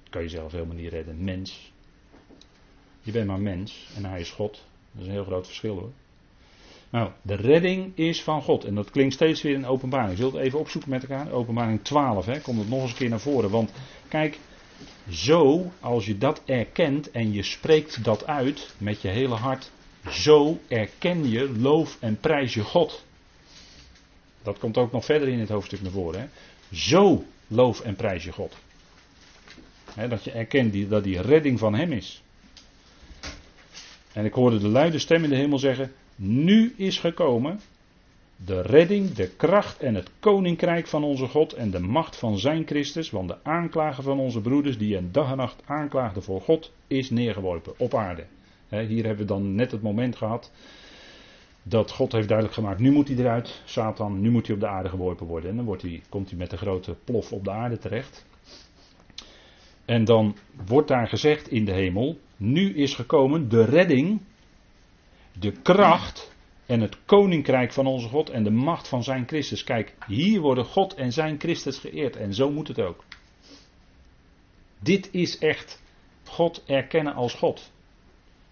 [0.09, 1.71] kan je zelf helemaal niet redden, mens.
[3.02, 4.62] Je bent maar mens en hij is God.
[4.91, 5.91] Dat is een heel groot verschil hoor.
[6.89, 8.64] Nou, de redding is van God.
[8.64, 10.12] En dat klinkt steeds weer in openbaring.
[10.12, 11.32] Je zult even opzoeken met elkaar.
[11.32, 13.49] Openbaring 12, hè, komt het nog eens een keer naar voren.
[13.49, 13.72] Want
[14.08, 14.39] kijk,
[15.10, 19.72] zo, als je dat erkent en je spreekt dat uit met je hele hart,
[20.10, 23.06] zo erken je, loof en prijs je God.
[24.43, 26.20] Dat komt ook nog verder in het hoofdstuk naar voren.
[26.20, 26.28] Hè.
[26.76, 28.56] Zo loof en prijs je God.
[30.10, 32.22] dat je erkent die, dat die redding van Hem is.
[34.14, 37.59] En ik hoorde de luide stem in de hemel zeggen: Nu is gekomen
[38.45, 42.66] de redding, de kracht en het koninkrijk van onze God en de macht van zijn
[42.66, 43.09] Christus.
[43.09, 47.09] Want de aanklager van onze broeders, die een dag en nacht aanklaagde voor God, is
[47.09, 48.26] neergeworpen op aarde.
[48.70, 50.51] hier hebben we dan net het moment gehad
[51.64, 54.68] dat God heeft duidelijk gemaakt, nu moet hij eruit, Satan, nu moet hij op de
[54.68, 55.49] aarde geworpen worden.
[55.49, 58.26] En dan wordt hij, komt hij met de grote plof op de aarde terecht.
[59.91, 60.35] En dan
[60.65, 64.21] wordt daar gezegd in de hemel, nu is gekomen de redding,
[65.39, 66.35] de kracht
[66.65, 69.63] en het koninkrijk van onze God en de macht van zijn Christus.
[69.63, 73.03] Kijk, hier worden God en zijn Christus geëerd en zo moet het ook.
[74.79, 75.81] Dit is echt
[76.23, 77.71] God erkennen als God.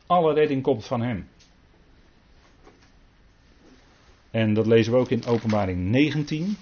[0.07, 1.27] Alle redding komt van Hem.
[4.31, 6.57] En dat lezen we ook in Openbaring 19.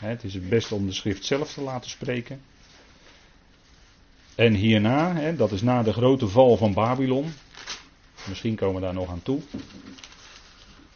[0.00, 2.40] Het is het beste om de schrift zelf te laten spreken.
[4.36, 7.24] En hierna, dat is na de grote val van Babylon.
[8.28, 9.40] Misschien komen we daar nog aan toe.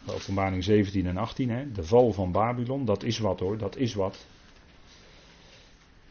[0.07, 4.26] Openbaring 17 en 18, de val van Babylon, dat is wat hoor, dat is wat.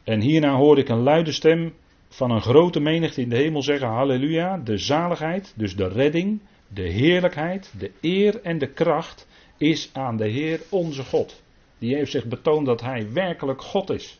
[0.03, 1.73] En hierna hoorde ik een luide stem
[2.07, 6.89] van een grote menigte in de hemel zeggen: Halleluja, de zaligheid, dus de redding, de
[6.89, 9.27] heerlijkheid, de eer en de kracht
[9.57, 11.43] is aan de Heer onze God.
[11.77, 14.19] Die heeft zich betoond dat Hij werkelijk God is.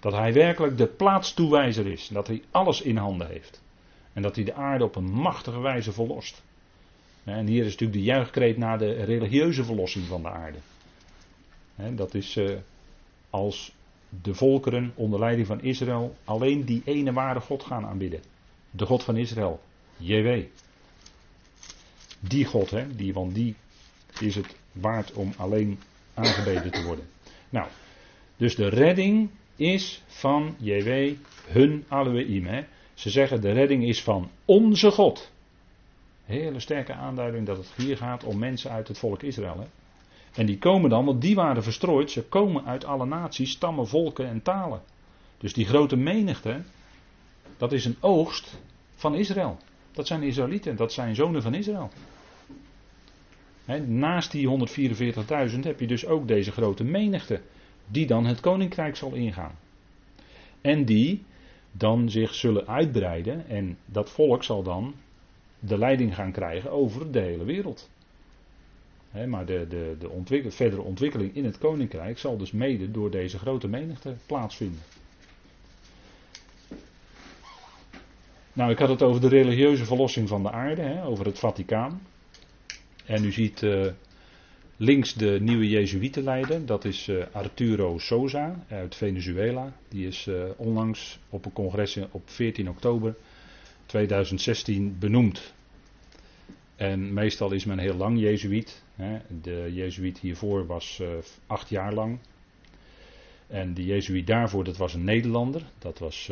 [0.00, 2.08] Dat Hij werkelijk de plaatstoewijzer is.
[2.08, 3.62] Dat Hij alles in handen heeft.
[4.12, 6.42] En dat Hij de aarde op een machtige wijze verlost.
[7.24, 10.58] En hier is natuurlijk de juichkreet naar de religieuze verlossing van de aarde.
[11.96, 12.56] Dat is eh,
[13.30, 13.72] als
[14.22, 18.22] de volkeren onder leiding van Israël alleen die ene ware God gaan aanbidden.
[18.70, 19.60] De God van Israël,
[19.96, 20.42] JW.
[22.20, 23.54] Die God, hè, die, want die
[24.20, 25.78] is het waard om alleen
[26.14, 27.08] aangebeden te worden.
[27.48, 27.68] Nou,
[28.36, 29.30] dus de redding
[29.60, 31.14] is van JW,
[31.46, 32.46] hun Elohim.
[32.46, 32.64] Hè.
[32.94, 35.30] Ze zeggen de redding is van onze God.
[36.24, 39.66] Hele sterke aanduiding dat het hier gaat om mensen uit het volk Israël.
[40.34, 44.26] En die komen dan, want die waren verstrooid, ze komen uit alle naties, stammen, volken
[44.26, 44.82] en talen.
[45.38, 46.62] Dus die grote menigte,
[47.56, 48.60] dat is een oogst
[48.94, 49.58] van Israël.
[49.92, 51.90] Dat zijn Israëlieten, dat zijn zonen van Israël
[53.78, 54.48] naast die
[55.52, 57.40] 144.000 heb je dus ook deze grote menigte,
[57.90, 59.54] die dan het koninkrijk zal ingaan.
[60.60, 61.22] En die
[61.72, 64.94] dan zich zullen uitbreiden en dat volk zal dan
[65.58, 67.90] de leiding gaan krijgen over de hele wereld.
[69.26, 73.68] maar de, de, de verdere ontwikkeling in het koninkrijk zal dus mede door deze grote
[73.68, 74.82] menigte plaatsvinden.
[78.52, 82.00] Nou, ik had het over de religieuze verlossing van de aarde, over het Vaticaan.
[83.04, 83.86] En u ziet uh,
[84.82, 89.72] links de nieuwe Jezuïetenleider, dat is uh, Arturo Sosa uit Venezuela.
[89.88, 93.14] Die is uh, onlangs op een congres op 14 oktober
[93.86, 95.52] 2016 benoemd.
[96.76, 98.82] En meestal is men heel lang Jezuïet.
[99.42, 101.02] De Jezuïet hiervoor was
[101.46, 102.18] acht jaar lang.
[103.46, 105.62] En de Jezuïet daarvoor, dat was een Nederlander.
[105.78, 106.30] Dat was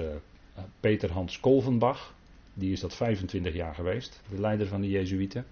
[0.80, 2.14] Peter Hans Kolvenbach.
[2.54, 5.44] Die is dat 25 jaar geweest, de leider van de Jezuïeten.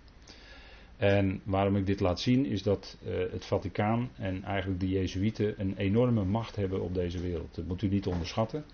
[0.97, 5.61] En waarom ik dit laat zien is dat uh, het Vaticaan en eigenlijk de Jezuïeten
[5.61, 7.55] een enorme macht hebben op deze wereld.
[7.55, 8.65] Dat moet u niet onderschatten,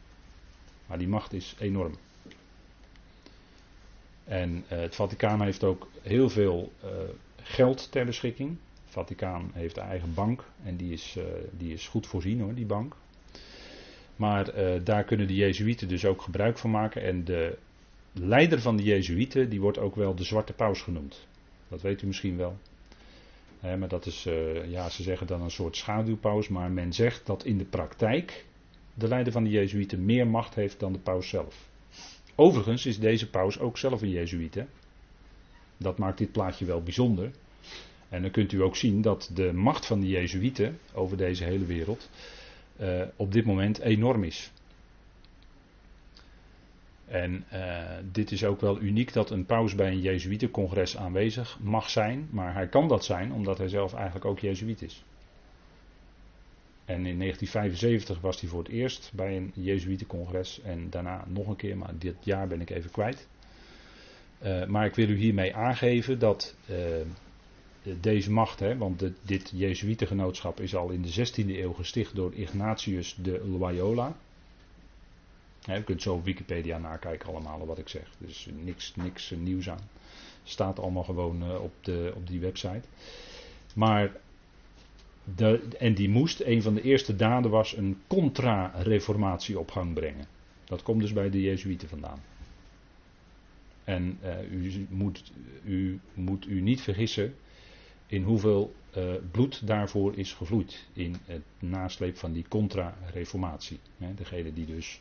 [0.86, 1.94] maar die macht is enorm.
[4.24, 6.90] En uh, het Vaticaan heeft ook heel veel uh,
[7.42, 8.50] geld ter beschikking.
[8.84, 11.18] Het Vaticaan heeft een eigen bank en die is,
[11.50, 12.96] die is goed voorzien hoor, die bank.
[14.16, 14.52] Maar
[14.84, 17.02] daar kunnen de Jezuïeten dus ook gebruik van maken.
[17.02, 17.58] En de
[18.12, 21.26] leider van de Jezuïeten, die wordt ook wel de Zwarte Paus genoemd.
[21.72, 22.58] Dat weet u misschien wel.
[23.60, 27.44] maar dat is, uh, ja, ze zeggen dan een soort schaduwpaus, maar men zegt dat
[27.44, 28.44] in de praktijk
[28.94, 31.68] de leider van de Jezuïeten meer macht heeft dan de paus zelf.
[32.34, 34.64] Overigens is deze paus ook zelf een Jezuïet.
[35.76, 37.30] Dat maakt dit plaatje wel bijzonder.
[38.08, 41.64] En dan kunt u ook zien dat de macht van de Jezuïeten over deze hele
[41.64, 42.10] wereld
[42.80, 44.50] uh, op dit moment enorm is.
[47.12, 51.90] En uh, dit is ook wel uniek dat een paus bij een Jezuïetencongres aanwezig mag
[51.90, 52.28] zijn.
[52.30, 55.04] Maar hij kan dat zijn omdat hij zelf eigenlijk ook Jezuïet is.
[56.84, 60.60] En in 1975 was hij voor het eerst bij een Jezuïetencongres.
[60.62, 63.28] En daarna nog een keer, maar dit jaar ben ik even kwijt.
[64.42, 66.76] Uh, maar ik wil u hiermee aangeven dat uh,
[68.00, 72.34] deze macht, hè, want de, dit Jezuïetengenootschap is al in de 16e eeuw gesticht door
[72.34, 74.16] Ignatius de Loyola.
[75.64, 78.10] Je kunt zo op Wikipedia nakijken allemaal wat ik zeg.
[78.18, 79.88] Dus niks, niks nieuws aan.
[80.44, 82.82] Staat allemaal gewoon uh, op, de, op die website.
[83.74, 84.16] Maar,
[85.36, 90.26] de, en die moest, een van de eerste daden was een contra-reformatie op gang brengen.
[90.64, 92.22] Dat komt dus bij de Jezuïeten vandaan.
[93.84, 95.32] En uh, u, moet,
[95.64, 97.34] u moet u niet vergissen
[98.06, 100.86] in hoeveel uh, bloed daarvoor is gevloeid.
[100.92, 103.78] In het nasleep van die contra-reformatie.
[104.16, 105.00] Degene die dus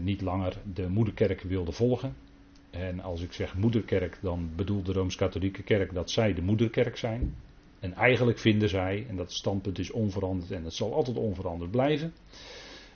[0.00, 2.14] niet langer de moederkerk wilde volgen.
[2.70, 7.34] En als ik zeg moederkerk, dan bedoelt de Rooms-Katholieke Kerk dat zij de moederkerk zijn.
[7.80, 12.12] En eigenlijk vinden zij, en dat standpunt is onveranderd en dat zal altijd onveranderd blijven.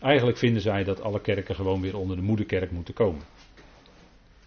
[0.00, 3.22] Eigenlijk vinden zij dat alle kerken gewoon weer onder de moederkerk moeten komen.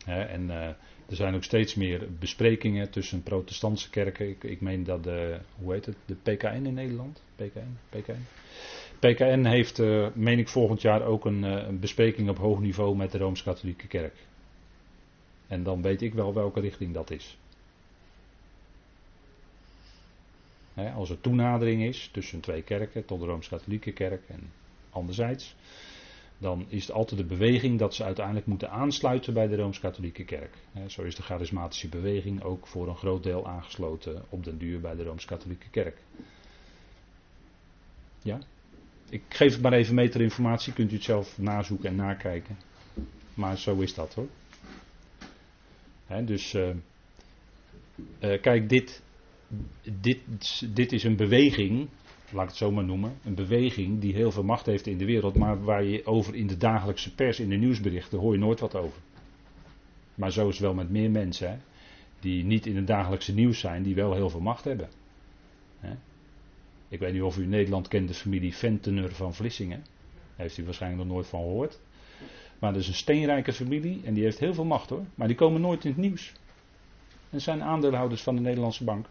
[0.06, 0.68] en uh,
[1.12, 4.30] er zijn ook steeds meer besprekingen tussen protestantse kerken.
[4.30, 7.22] Ik, ik meen dat de, hoe heet het, de PKN in Nederland?
[7.36, 7.78] PKN?
[7.89, 8.26] PKN?
[9.02, 12.95] PKN heeft, uh, meen ik volgend jaar ook een, uh, een bespreking op hoog niveau
[12.95, 14.16] met de Rooms-Katholieke Kerk.
[15.47, 17.39] En dan weet ik wel welke richting dat is.
[20.95, 24.52] als er toenadering is tussen twee kerken, tot de Rooms-Katholieke Kerk en
[24.89, 25.56] anderzijds,
[26.38, 30.56] dan is het altijd de beweging dat ze uiteindelijk moeten aansluiten bij de Rooms-Katholieke Kerk.
[30.88, 34.95] Zo is de charismatische beweging ook voor een groot deel aangesloten op den duur bij
[34.95, 35.97] de Rooms-Katholieke Kerk.
[38.22, 38.39] Ja?
[39.12, 42.57] Ik geef het maar even mee ter informatie, kunt u het zelf nazoeken en nakijken.
[43.34, 44.28] Maar zo is dat hoor.
[46.26, 46.70] dus uh,
[48.20, 49.01] uh, kijk, dit,
[50.01, 50.20] dit,
[50.76, 51.89] dit is een beweging
[52.32, 55.05] laat ik het zo maar noemen, een beweging die heel veel macht heeft in de
[55.05, 58.59] wereld, maar waar je over in de dagelijkse pers, in de nieuwsberichten, hoor je nooit
[58.59, 58.99] wat over.
[60.16, 61.57] Maar zo is het wel met meer mensen, hè,
[62.20, 64.89] die niet in het dagelijkse nieuws zijn, die wel heel veel macht hebben.
[65.80, 65.93] Hè.
[66.92, 69.84] Ik weet niet of u Nederland kent de familie Ventener van Vlissingen.
[70.14, 71.80] Daar heeft u waarschijnlijk nog nooit van gehoord.
[72.60, 75.06] Maar dat is een steenrijke familie en die heeft heel veel macht hoor.
[75.16, 76.34] Maar die komen nooit in het nieuws.
[77.30, 79.06] En zijn aandeelhouders van de Nederlandse bank.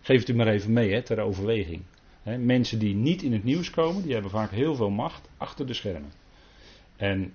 [0.00, 1.82] Geef het u maar even mee hè, ter overweging.
[2.38, 5.74] mensen die niet in het nieuws komen, die hebben vaak heel veel macht achter de
[5.74, 6.12] schermen.
[6.96, 7.34] En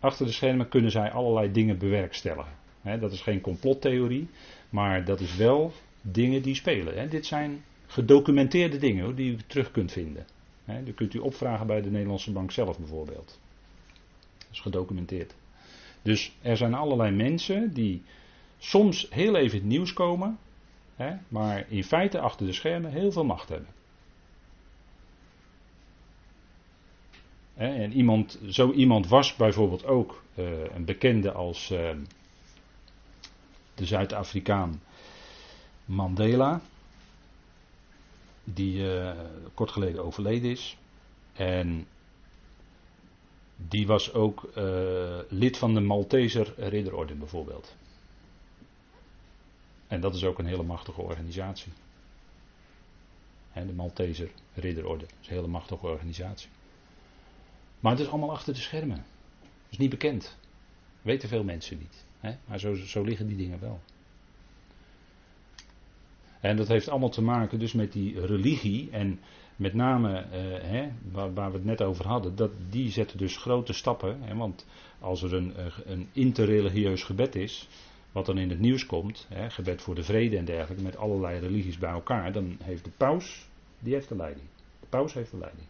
[0.00, 2.52] achter de schermen kunnen zij allerlei dingen bewerkstelligen.
[2.82, 4.28] dat is geen complottheorie,
[4.70, 7.10] maar dat is wel dingen die spelen.
[7.10, 10.26] Dit zijn gedocumenteerde dingen die u terug kunt vinden.
[10.64, 13.40] He, die kunt u opvragen bij de Nederlandse Bank zelf bijvoorbeeld.
[14.38, 15.34] Dat is gedocumenteerd.
[16.02, 18.02] Dus er zijn allerlei mensen die
[18.58, 20.38] soms heel even het nieuws komen,
[20.96, 23.68] Hè, maar in feite achter de schermen heel veel macht hebben.
[27.54, 31.90] Hè, en iemand, zo iemand was bijvoorbeeld ook uh, een bekende als uh,
[33.74, 34.82] de Zuid-Afrikaan
[35.84, 36.60] Mandela,
[38.44, 39.12] die uh,
[39.54, 40.76] kort geleden overleden is.
[41.32, 41.86] En
[43.56, 44.50] die was ook
[45.28, 47.74] lid van de Malteser Ridderorde bijvoorbeeld.
[49.86, 51.72] En dat is ook een hele machtige organisatie.
[53.52, 56.48] de Malteser Ridderorde is een hele machtige organisatie.
[57.80, 59.04] Maar het is allemaal achter de schermen.
[59.40, 60.36] Dat is niet bekend.
[61.02, 62.04] Weten veel mensen niet.
[62.44, 63.80] Maar zo, zo liggen die dingen wel.
[66.42, 69.20] En dat heeft allemaal te maken dus met die religie en
[69.56, 73.72] met name eh, waar, waar, we het net over hadden, dat, die zetten dus grote
[73.72, 74.36] stappen.
[74.36, 74.66] want
[75.00, 77.68] als er een, een interreligieus gebed is,
[78.12, 81.40] wat dan in het nieuws komt, hè, gebed voor de vrede en dergelijke, met allerlei
[81.40, 84.46] religies bij elkaar, dan heeft de paus, die heeft de leiding.
[84.80, 85.66] De paus heeft de leiding.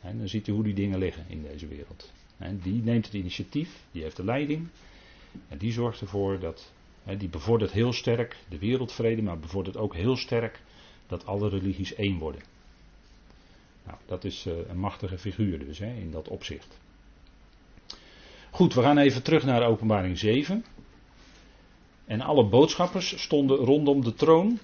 [0.00, 2.12] En dan ziet u hoe die dingen liggen in deze wereld.
[2.36, 4.68] En die neemt het initiatief, die heeft de leiding.
[5.48, 6.77] En die zorgt ervoor dat, hè,
[7.16, 10.60] die bevordert heel sterk de wereldvrede, maar bevordert ook heel sterk
[11.06, 12.40] dat alle religies één worden.
[13.84, 16.78] Nou, dat is uh, een machtige figuur dus in dat opzicht.
[18.50, 20.64] Goed, we gaan even terug naar openbaring 7.
[22.04, 24.58] En alle boodschappers stonden rondom de troon.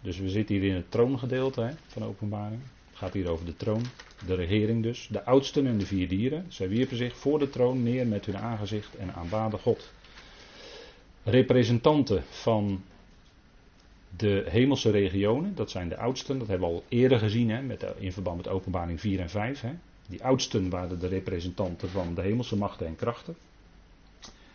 [0.00, 2.60] Dus we zitten hier in het troongedeelte van openbaring.
[2.88, 3.82] Het gaat hier over de troon,
[4.26, 5.08] de regering dus.
[5.10, 6.44] De oudsten en de vier dieren.
[6.48, 9.92] Zij wierpen zich voor de troon neer met hun aangezicht en aanbaden God.
[11.22, 12.82] Representanten van
[14.16, 17.86] de hemelse regionen, dat zijn de oudsten, dat hebben we al eerder gezien hè, met,
[17.98, 19.60] in verband met openbaring 4 en 5.
[19.60, 19.72] Hè.
[20.08, 23.36] Die oudsten waren de representanten van de hemelse machten en krachten.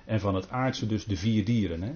[0.05, 1.81] En van het aardse dus de vier dieren.
[1.81, 1.91] Hè.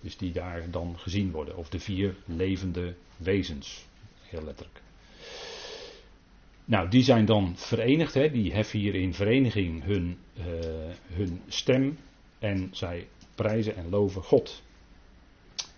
[0.00, 1.56] Dus die daar dan gezien worden.
[1.56, 3.86] Of de vier levende wezens.
[4.22, 4.80] Heel letterlijk.
[6.64, 8.14] Nou, die zijn dan verenigd.
[8.14, 10.44] Hè, die heffen hier in vereniging hun, uh,
[11.12, 11.98] hun stem.
[12.38, 13.06] En zij
[13.36, 14.62] prijzen en loven God.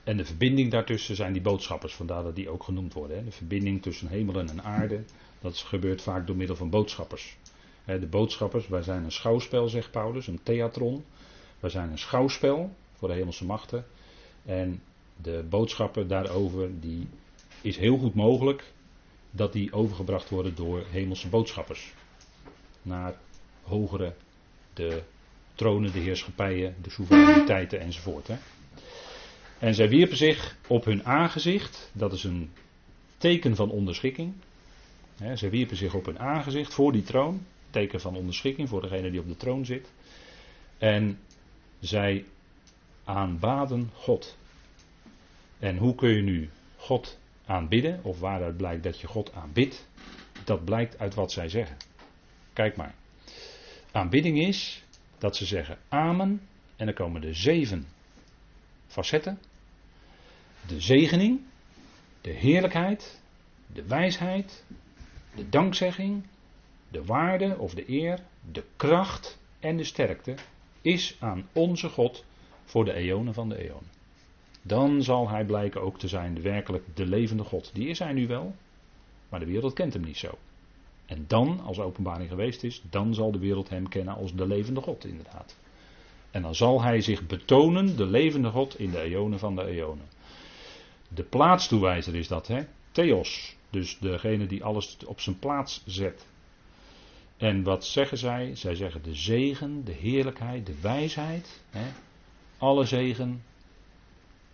[0.04, 1.94] En de verbinding daartussen zijn die boodschappers.
[1.94, 3.16] Vandaar dat die ook genoemd worden.
[3.16, 3.24] Hè.
[3.24, 5.04] De verbinding tussen hemel en aarde.
[5.40, 7.36] Dat gebeurt vaak door middel van boodschappers.
[7.84, 11.04] de boodschappers, wij zijn een schouwspel, zegt Paulus, een theatron.
[11.60, 13.84] Wij zijn een schouwspel voor de hemelse machten.
[14.44, 14.82] En
[15.16, 17.08] de boodschappen daarover, die
[17.62, 18.72] is heel goed mogelijk
[19.30, 21.94] dat die overgebracht worden door hemelse boodschappers.
[22.82, 23.14] Naar
[23.62, 24.14] hogere,
[24.74, 25.02] de
[25.58, 28.26] tronen, de heerschappijen, de soevereiniteiten enzovoort.
[28.26, 28.36] Hè.
[29.58, 32.50] En zij wierpen zich op hun aangezicht, dat is een
[33.16, 34.32] teken van onderschikking.
[35.16, 39.10] Hè, zij wierpen zich op hun aangezicht voor die troon, teken van onderschikking voor degene
[39.10, 39.92] die op de troon zit.
[40.78, 41.18] En
[41.80, 42.24] zij
[43.04, 44.36] aanbaden God.
[45.58, 49.88] En hoe kun je nu God aanbidden, of waaruit blijkt dat je God aanbidt?
[50.44, 51.76] Dat blijkt uit wat zij zeggen.
[52.52, 52.94] Kijk maar.
[53.92, 54.82] Aanbidding is
[55.18, 56.40] dat ze zeggen Amen,
[56.76, 57.86] en dan komen de zeven
[58.86, 59.38] facetten.
[60.66, 61.40] De zegening,
[62.20, 63.20] de heerlijkheid,
[63.66, 64.64] de wijsheid,
[65.34, 66.24] de dankzegging,
[66.88, 68.18] de waarde of de eer,
[68.52, 70.34] de kracht en de sterkte
[70.80, 72.24] is aan onze God
[72.64, 73.90] voor de eonen van de eonen.
[74.62, 77.70] Dan zal hij blijken ook te zijn werkelijk de levende God.
[77.74, 78.54] Die is hij nu wel,
[79.28, 80.38] maar de wereld kent hem niet zo.
[81.08, 84.80] En dan, als openbaring geweest is, dan zal de wereld hem kennen als de levende
[84.80, 85.56] God, inderdaad.
[86.30, 90.06] En dan zal hij zich betonen, de levende God, in de eonen van de eonen.
[91.08, 92.62] De plaatstoewijzer is dat, hè?
[92.90, 93.56] Theos.
[93.70, 96.26] Dus degene die alles op zijn plaats zet.
[97.36, 98.54] En wat zeggen zij?
[98.54, 101.62] Zij zeggen de zegen, de heerlijkheid, de wijsheid.
[101.70, 101.86] Hè?
[102.58, 103.42] Alle zegen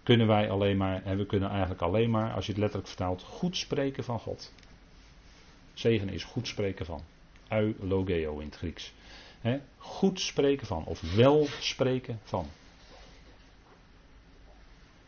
[0.02, 3.22] kunnen wij alleen maar, en we kunnen eigenlijk alleen maar, als je het letterlijk vertaalt,
[3.22, 4.52] goed spreken van God.
[5.74, 7.00] Zegen is goed spreken van.
[7.48, 8.92] Eulogeo in het Grieks.
[9.76, 12.46] goed spreken van, of wel spreken van.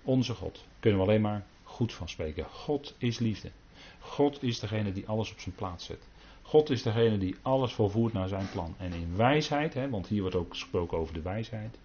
[0.02, 0.64] Onze God.
[0.80, 2.44] Kunnen we alleen maar goed van spreken.
[2.44, 3.50] God is liefde.
[3.98, 6.08] God is degene die alles op zijn plaats zet.
[6.42, 8.74] God is degene die alles volvoert naar zijn plan.
[8.78, 11.78] En in wijsheid, want hier wordt ook gesproken over de wijsheid.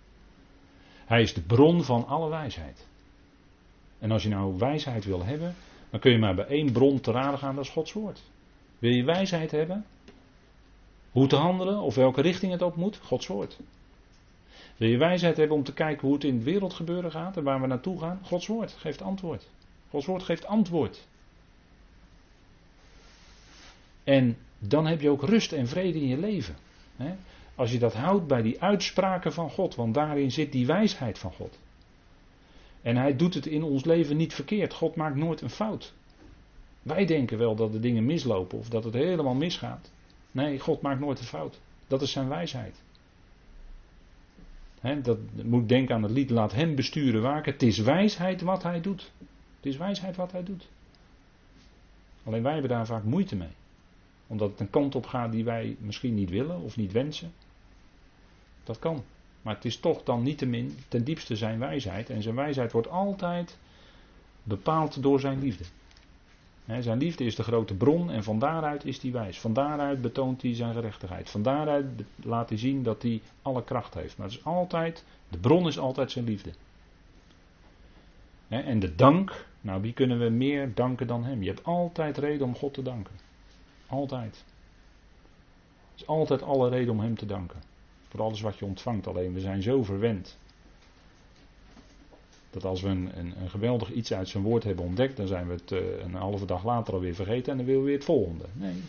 [1.05, 2.87] Hij is de bron van alle wijsheid.
[3.99, 5.55] En als je nou wijsheid wil hebben,
[5.89, 8.21] dan kun je maar bij één bron te raden gaan, dat is Gods woord.
[8.81, 9.85] Wil je wijsheid hebben?
[11.11, 12.97] Hoe te handelen of welke richting het op moet?
[12.97, 13.59] Gods woord.
[14.77, 17.43] Wil je wijsheid hebben om te kijken hoe het in de wereld gebeuren gaat en
[17.43, 18.19] waar we naartoe gaan?
[18.23, 19.49] Gods woord geeft antwoord.
[19.89, 21.07] Gods woord geeft antwoord.
[24.03, 26.55] En dan heb je ook rust en vrede in je leven.
[27.55, 31.33] Als je dat houdt bij die uitspraken van God, want daarin zit die wijsheid van
[31.33, 31.59] God.
[32.81, 34.73] En hij doet het in ons leven niet verkeerd.
[34.73, 35.93] God maakt nooit een fout.
[36.81, 39.91] Wij denken wel dat de dingen mislopen of dat het helemaal misgaat.
[40.31, 41.59] Nee, God maakt nooit een fout.
[41.87, 42.81] Dat is zijn wijsheid.
[45.03, 47.51] dat moet denken aan het lied, laat hem besturen waken.
[47.51, 49.11] Het is wijsheid wat hij doet.
[49.55, 50.69] Het is wijsheid wat hij doet.
[52.23, 53.55] Alleen wij hebben daar vaak moeite mee.
[54.27, 57.33] Omdat het een kant op gaat die wij misschien niet willen of niet wensen.
[58.63, 59.03] Dat kan.
[59.41, 62.09] Maar het is toch dan niettemin ten diepste zijn wijsheid.
[62.09, 63.57] En zijn wijsheid wordt altijd
[64.43, 65.63] bepaald door zijn liefde
[66.65, 69.39] zijn liefde is de grote bron en van daaruit is hij wijs.
[69.39, 71.29] Van daaruit betoont hij zijn gerechtigheid.
[71.29, 71.85] Van daaruit
[72.23, 74.17] laat hij zien dat hij alle kracht heeft.
[74.17, 76.51] Maar het is altijd, de bron is altijd zijn liefde.
[78.47, 81.41] en de dank, nou wie kunnen we meer danken dan hem?
[81.41, 83.13] Je hebt altijd reden om God te danken.
[83.87, 84.45] Altijd.
[85.93, 87.61] Er is altijd alle reden om hem te danken.
[88.07, 89.07] Voor alles wat je ontvangt.
[89.07, 90.37] Alleen we zijn zo verwend
[92.51, 95.53] dat als we een, een, geweldig iets uit zijn woord hebben ontdekt, dan zijn we
[95.53, 98.45] het uh, een halve dag later alweer vergeten en dan willen we weer het volgende.
[98.53, 98.81] Nee,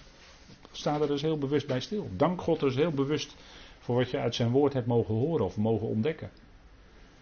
[0.72, 2.08] sta er dus heel bewust bij stil.
[2.16, 3.36] Dank God dus heel bewust
[3.78, 6.30] voor wat je uit zijn woord hebt mogen horen of mogen ontdekken.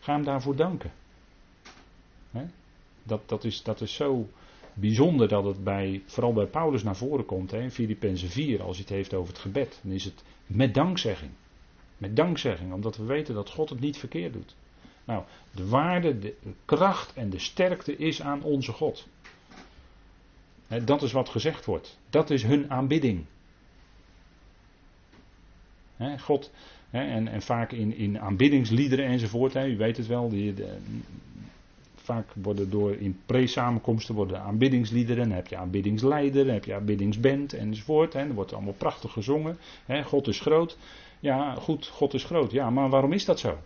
[0.00, 0.92] Ga hem daarvoor danken.
[3.02, 4.28] Dat, dat, is, dat is zo
[4.74, 7.50] bijzonder dat het bij, vooral bij Paulus naar voren komt.
[7.50, 9.80] Hè, in Filippenzen 4, als hij het heeft over het gebed.
[9.82, 11.30] Dan is het met dankzegging.
[11.96, 14.56] Met dankzegging, omdat we weten dat God het niet verkeerd doet.
[15.10, 15.22] Nou,
[15.54, 16.34] de waarde, de
[16.64, 19.06] kracht en de sterkte is aan onze God.
[20.84, 21.98] dat is wat gezegd wordt.
[22.10, 23.24] Dat is hun aanbidding.
[26.18, 26.50] God,
[26.90, 30.54] en, vaak in, in aanbiddingsliederen enzovoort, u weet het wel, die,
[31.94, 37.52] vaak worden door in pre-samenkomsten worden aanbiddingsliederen, dan heb je aanbiddingsleider, dan heb je aanbiddingsband
[37.52, 38.12] enzovoort.
[38.12, 39.58] Hè, er wordt allemaal prachtig gezongen.
[40.04, 40.76] God is groot.
[41.20, 42.50] Ja, goed, God is groot.
[42.52, 43.58] Ja, maar waarom is dat zo?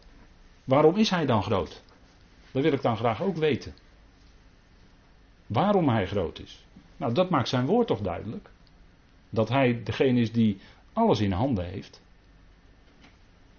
[0.64, 1.82] Waarom is hij dan groot?
[2.52, 3.74] Dat wil ik dan graag ook weten.
[5.46, 6.64] Waarom hij groot is.
[6.96, 8.50] Nou, dat maakt zijn woord toch duidelijk.
[9.30, 10.60] Dat hij degene is die
[10.92, 12.02] alles in handen heeft.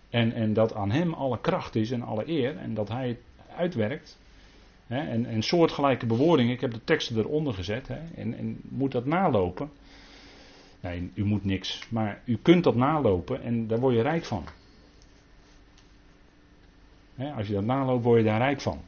[0.10, 2.58] En, en dat aan hem alle kracht is en alle eer.
[2.58, 3.20] En dat hij het
[3.56, 4.18] uitwerkt.
[4.88, 6.54] en, en soortgelijke bewoordingen.
[6.54, 7.90] Ik heb de teksten eronder gezet.
[8.16, 9.70] en, en moet dat nalopen.
[10.80, 11.88] Nee, u moet niks.
[11.90, 14.44] Maar u kunt dat nalopen en daar word je rijk van
[17.36, 18.80] als je dat naloopt, word je daar rijk van.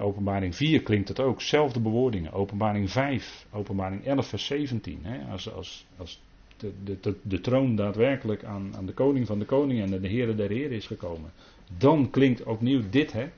[0.00, 2.32] openbaring 4 klinkt het ook, zelfde bewoordingen.
[2.32, 5.06] Openbaring 5, openbaring 11, vers 17.
[5.30, 6.20] als, als, als
[6.56, 10.36] de, de, de, troon daadwerkelijk aan, aan de koning van de koning en de heren
[10.36, 11.30] der heren is gekomen.
[11.78, 13.12] Dan klinkt opnieuw dit.
[13.12, 13.28] Hè?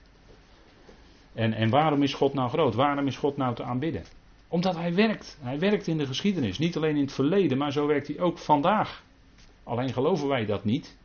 [1.33, 2.75] En, en waarom is God nou groot?
[2.75, 4.05] Waarom is God nou te aanbidden?
[4.49, 5.39] Omdat hij werkt.
[5.41, 6.59] Hij werkt in de geschiedenis.
[6.59, 9.05] Niet alleen in het verleden, maar zo werkt hij ook vandaag.
[9.63, 10.97] Alleen geloven wij dat niet.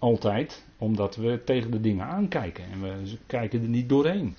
[0.00, 4.36] Altijd, omdat we tegen de dingen aankijken en we kijken er niet doorheen.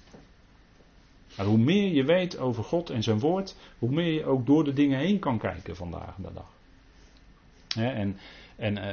[1.37, 4.63] Maar hoe meer je weet over God en zijn woord, hoe meer je ook door
[4.63, 6.51] de dingen heen kan kijken vandaag de dag.
[7.75, 8.17] en
[8.61, 8.87] en uh,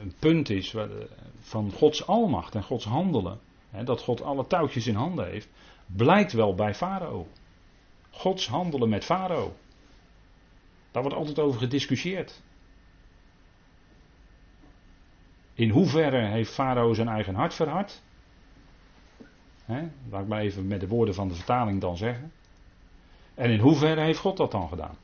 [0.00, 0.74] een punt is
[1.40, 3.40] van Gods almacht en Gods handelen,
[3.84, 5.48] dat God alle touwtjes in handen heeft,
[5.86, 7.26] blijkt wel bij Farao.
[8.10, 9.56] Gods handelen met Farao.
[10.90, 12.42] Daar wordt altijd over gediscussieerd.
[15.56, 18.02] In hoeverre heeft Farao zijn eigen hart verhard?
[19.64, 22.32] He, laat ik maar even met de woorden van de vertaling dan zeggen.
[23.34, 24.96] En in hoeverre heeft God dat dan gedaan?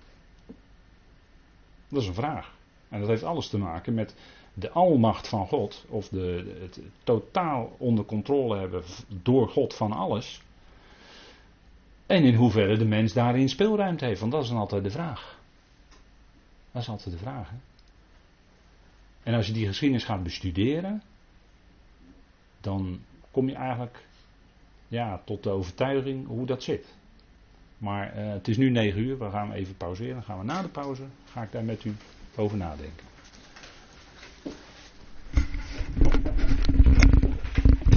[1.88, 2.54] Dat is een vraag.
[2.88, 4.14] En dat heeft alles te maken met
[4.54, 10.42] de almacht van God, of de, het totaal onder controle hebben door God van alles.
[12.06, 15.38] En in hoeverre de mens daarin speelruimte heeft, want dat is dan altijd de vraag.
[16.72, 17.50] Dat is altijd de vraag.
[17.50, 17.56] Hè?
[19.22, 21.02] En als je die geschiedenis gaat bestuderen,
[22.60, 23.00] dan
[23.30, 24.04] kom je eigenlijk
[24.88, 26.94] ja, tot de overtuiging hoe dat zit.
[27.78, 30.14] Maar uh, het is nu 9 uur, we gaan even pauzeren.
[30.14, 31.94] Dan gaan we na de pauze, ga ik daar met u
[32.36, 33.11] over nadenken.